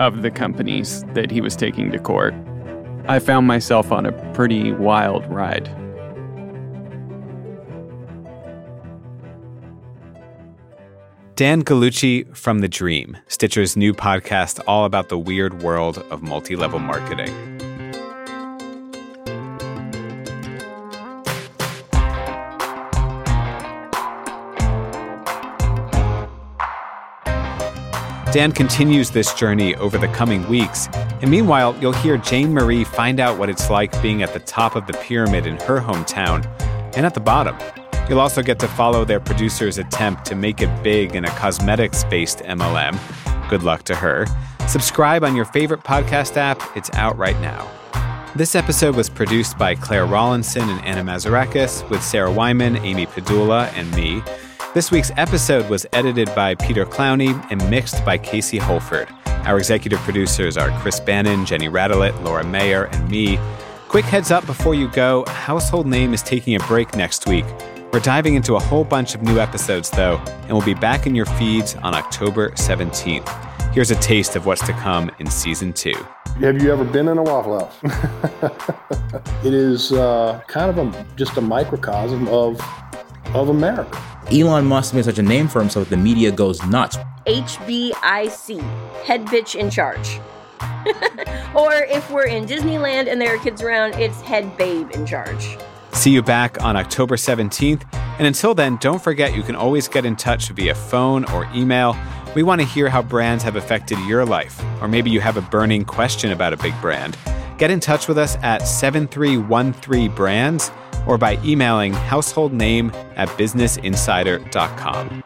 of 0.00 0.22
the 0.22 0.30
companies 0.30 1.04
that 1.12 1.30
he 1.30 1.40
was 1.42 1.54
taking 1.54 1.90
to 1.92 1.98
court, 1.98 2.34
I 3.06 3.18
found 3.18 3.46
myself 3.46 3.92
on 3.92 4.06
a 4.06 4.12
pretty 4.32 4.72
wild 4.72 5.26
ride. 5.30 5.68
Dan 11.34 11.62
Gallucci 11.62 12.34
from 12.34 12.60
The 12.60 12.68
Dream, 12.68 13.18
Stitcher's 13.28 13.76
new 13.76 13.92
podcast 13.92 14.58
all 14.66 14.86
about 14.86 15.10
the 15.10 15.18
weird 15.18 15.62
world 15.62 16.02
of 16.10 16.22
multi 16.22 16.56
level 16.56 16.78
marketing. 16.78 17.55
Dan 28.36 28.52
continues 28.52 29.08
this 29.08 29.32
journey 29.32 29.74
over 29.76 29.96
the 29.96 30.08
coming 30.08 30.46
weeks, 30.46 30.88
and 31.22 31.30
meanwhile, 31.30 31.74
you'll 31.80 31.94
hear 31.94 32.18
Jane 32.18 32.52
Marie 32.52 32.84
find 32.84 33.18
out 33.18 33.38
what 33.38 33.48
it's 33.48 33.70
like 33.70 34.02
being 34.02 34.22
at 34.22 34.34
the 34.34 34.40
top 34.40 34.76
of 34.76 34.86
the 34.86 34.92
pyramid 34.92 35.46
in 35.46 35.56
her 35.60 35.80
hometown 35.80 36.44
and 36.94 37.06
at 37.06 37.14
the 37.14 37.20
bottom. 37.20 37.56
You'll 38.10 38.20
also 38.20 38.42
get 38.42 38.58
to 38.58 38.68
follow 38.68 39.06
their 39.06 39.20
producer's 39.20 39.78
attempt 39.78 40.26
to 40.26 40.34
make 40.34 40.60
it 40.60 40.82
big 40.82 41.16
in 41.16 41.24
a 41.24 41.30
cosmetics 41.30 42.04
based 42.04 42.40
MLM. 42.40 42.98
Good 43.48 43.62
luck 43.62 43.84
to 43.84 43.94
her. 43.94 44.26
Subscribe 44.68 45.24
on 45.24 45.34
your 45.34 45.46
favorite 45.46 45.80
podcast 45.80 46.36
app, 46.36 46.60
it's 46.76 46.90
out 46.92 47.16
right 47.16 47.40
now. 47.40 47.66
This 48.34 48.54
episode 48.54 48.96
was 48.96 49.08
produced 49.08 49.56
by 49.56 49.76
Claire 49.76 50.04
Rawlinson 50.04 50.68
and 50.68 50.84
Anna 50.84 51.10
Mazarakis, 51.10 51.88
with 51.88 52.02
Sarah 52.02 52.30
Wyman, 52.30 52.76
Amy 52.84 53.06
Padula, 53.06 53.72
and 53.72 53.90
me. 53.94 54.22
This 54.76 54.90
week's 54.90 55.10
episode 55.16 55.70
was 55.70 55.86
edited 55.94 56.28
by 56.34 56.54
Peter 56.54 56.84
Clowney 56.84 57.32
and 57.50 57.70
mixed 57.70 58.04
by 58.04 58.18
Casey 58.18 58.58
Holford. 58.58 59.08
Our 59.46 59.56
executive 59.56 59.98
producers 60.00 60.58
are 60.58 60.68
Chris 60.82 61.00
Bannon, 61.00 61.46
Jenny 61.46 61.70
Radelet, 61.70 62.22
Laura 62.22 62.44
Mayer, 62.44 62.84
and 62.84 63.08
me. 63.08 63.38
Quick 63.88 64.04
heads 64.04 64.30
up 64.30 64.44
before 64.44 64.74
you 64.74 64.88
go 64.88 65.24
Household 65.28 65.86
Name 65.86 66.12
is 66.12 66.22
taking 66.22 66.56
a 66.56 66.58
break 66.66 66.94
next 66.94 67.26
week. 67.26 67.46
We're 67.90 68.00
diving 68.00 68.34
into 68.34 68.56
a 68.56 68.60
whole 68.60 68.84
bunch 68.84 69.14
of 69.14 69.22
new 69.22 69.38
episodes, 69.38 69.88
though, 69.88 70.18
and 70.42 70.50
we'll 70.50 70.60
be 70.60 70.74
back 70.74 71.06
in 71.06 71.14
your 71.14 71.24
feeds 71.24 71.74
on 71.76 71.94
October 71.94 72.50
17th. 72.50 73.72
Here's 73.72 73.90
a 73.90 73.96
taste 73.96 74.36
of 74.36 74.44
what's 74.44 74.66
to 74.66 74.74
come 74.74 75.10
in 75.18 75.30
season 75.30 75.72
two. 75.72 75.96
Have 76.40 76.60
you 76.60 76.70
ever 76.70 76.84
been 76.84 77.08
in 77.08 77.16
a 77.16 77.22
Waffle 77.22 77.60
House? 77.60 77.78
it 79.42 79.54
is 79.54 79.94
uh, 79.94 80.42
kind 80.48 80.68
of 80.68 80.94
a, 80.94 81.06
just 81.16 81.38
a 81.38 81.40
microcosm 81.40 82.28
of 82.28 82.60
of 83.34 83.48
America. 83.48 84.00
Elon 84.32 84.66
Musk 84.66 84.94
made 84.94 85.04
such 85.04 85.18
a 85.18 85.22
name 85.22 85.48
for 85.48 85.60
himself, 85.60 85.88
that 85.88 85.96
the 85.96 86.02
media 86.02 86.32
goes 86.32 86.64
nuts. 86.66 86.96
HBIC, 87.26 88.60
head 89.04 89.24
bitch 89.26 89.54
in 89.54 89.70
charge. 89.70 90.20
or 91.54 91.72
if 91.74 92.10
we're 92.10 92.26
in 92.26 92.46
Disneyland 92.46 93.10
and 93.10 93.20
there 93.20 93.34
are 93.34 93.38
kids 93.38 93.62
around, 93.62 93.94
it's 93.94 94.20
head 94.20 94.56
babe 94.56 94.90
in 94.92 95.06
charge. 95.06 95.56
See 95.92 96.10
you 96.10 96.22
back 96.22 96.62
on 96.62 96.76
October 96.76 97.16
17th. 97.16 97.82
And 98.18 98.26
until 98.26 98.54
then, 98.54 98.76
don't 98.76 99.02
forget 99.02 99.34
you 99.34 99.42
can 99.42 99.56
always 99.56 99.88
get 99.88 100.04
in 100.04 100.16
touch 100.16 100.50
via 100.50 100.74
phone 100.74 101.24
or 101.30 101.48
email. 101.54 101.96
We 102.34 102.42
want 102.42 102.60
to 102.60 102.66
hear 102.66 102.88
how 102.88 103.02
brands 103.02 103.42
have 103.44 103.56
affected 103.56 103.98
your 104.00 104.26
life, 104.26 104.62
or 104.82 104.88
maybe 104.88 105.10
you 105.10 105.20
have 105.20 105.36
a 105.36 105.42
burning 105.42 105.84
question 105.84 106.32
about 106.32 106.52
a 106.52 106.56
big 106.58 106.74
brand. 106.80 107.16
Get 107.58 107.70
in 107.70 107.80
touch 107.80 108.08
with 108.08 108.18
us 108.18 108.36
at 108.42 108.62
7313brands 108.62 110.70
or 111.06 111.18
by 111.18 111.38
emailing 111.44 111.92
household 111.92 112.52
name 112.52 112.90
at 113.16 113.28
businessinsider.com. 113.30 115.22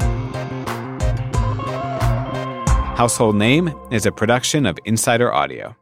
Household 3.00 3.36
Name 3.36 3.74
is 3.90 4.04
a 4.04 4.12
production 4.12 4.66
of 4.66 4.78
Insider 4.84 5.32
Audio. 5.32 5.74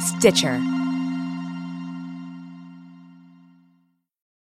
Stitcher. 0.00 0.73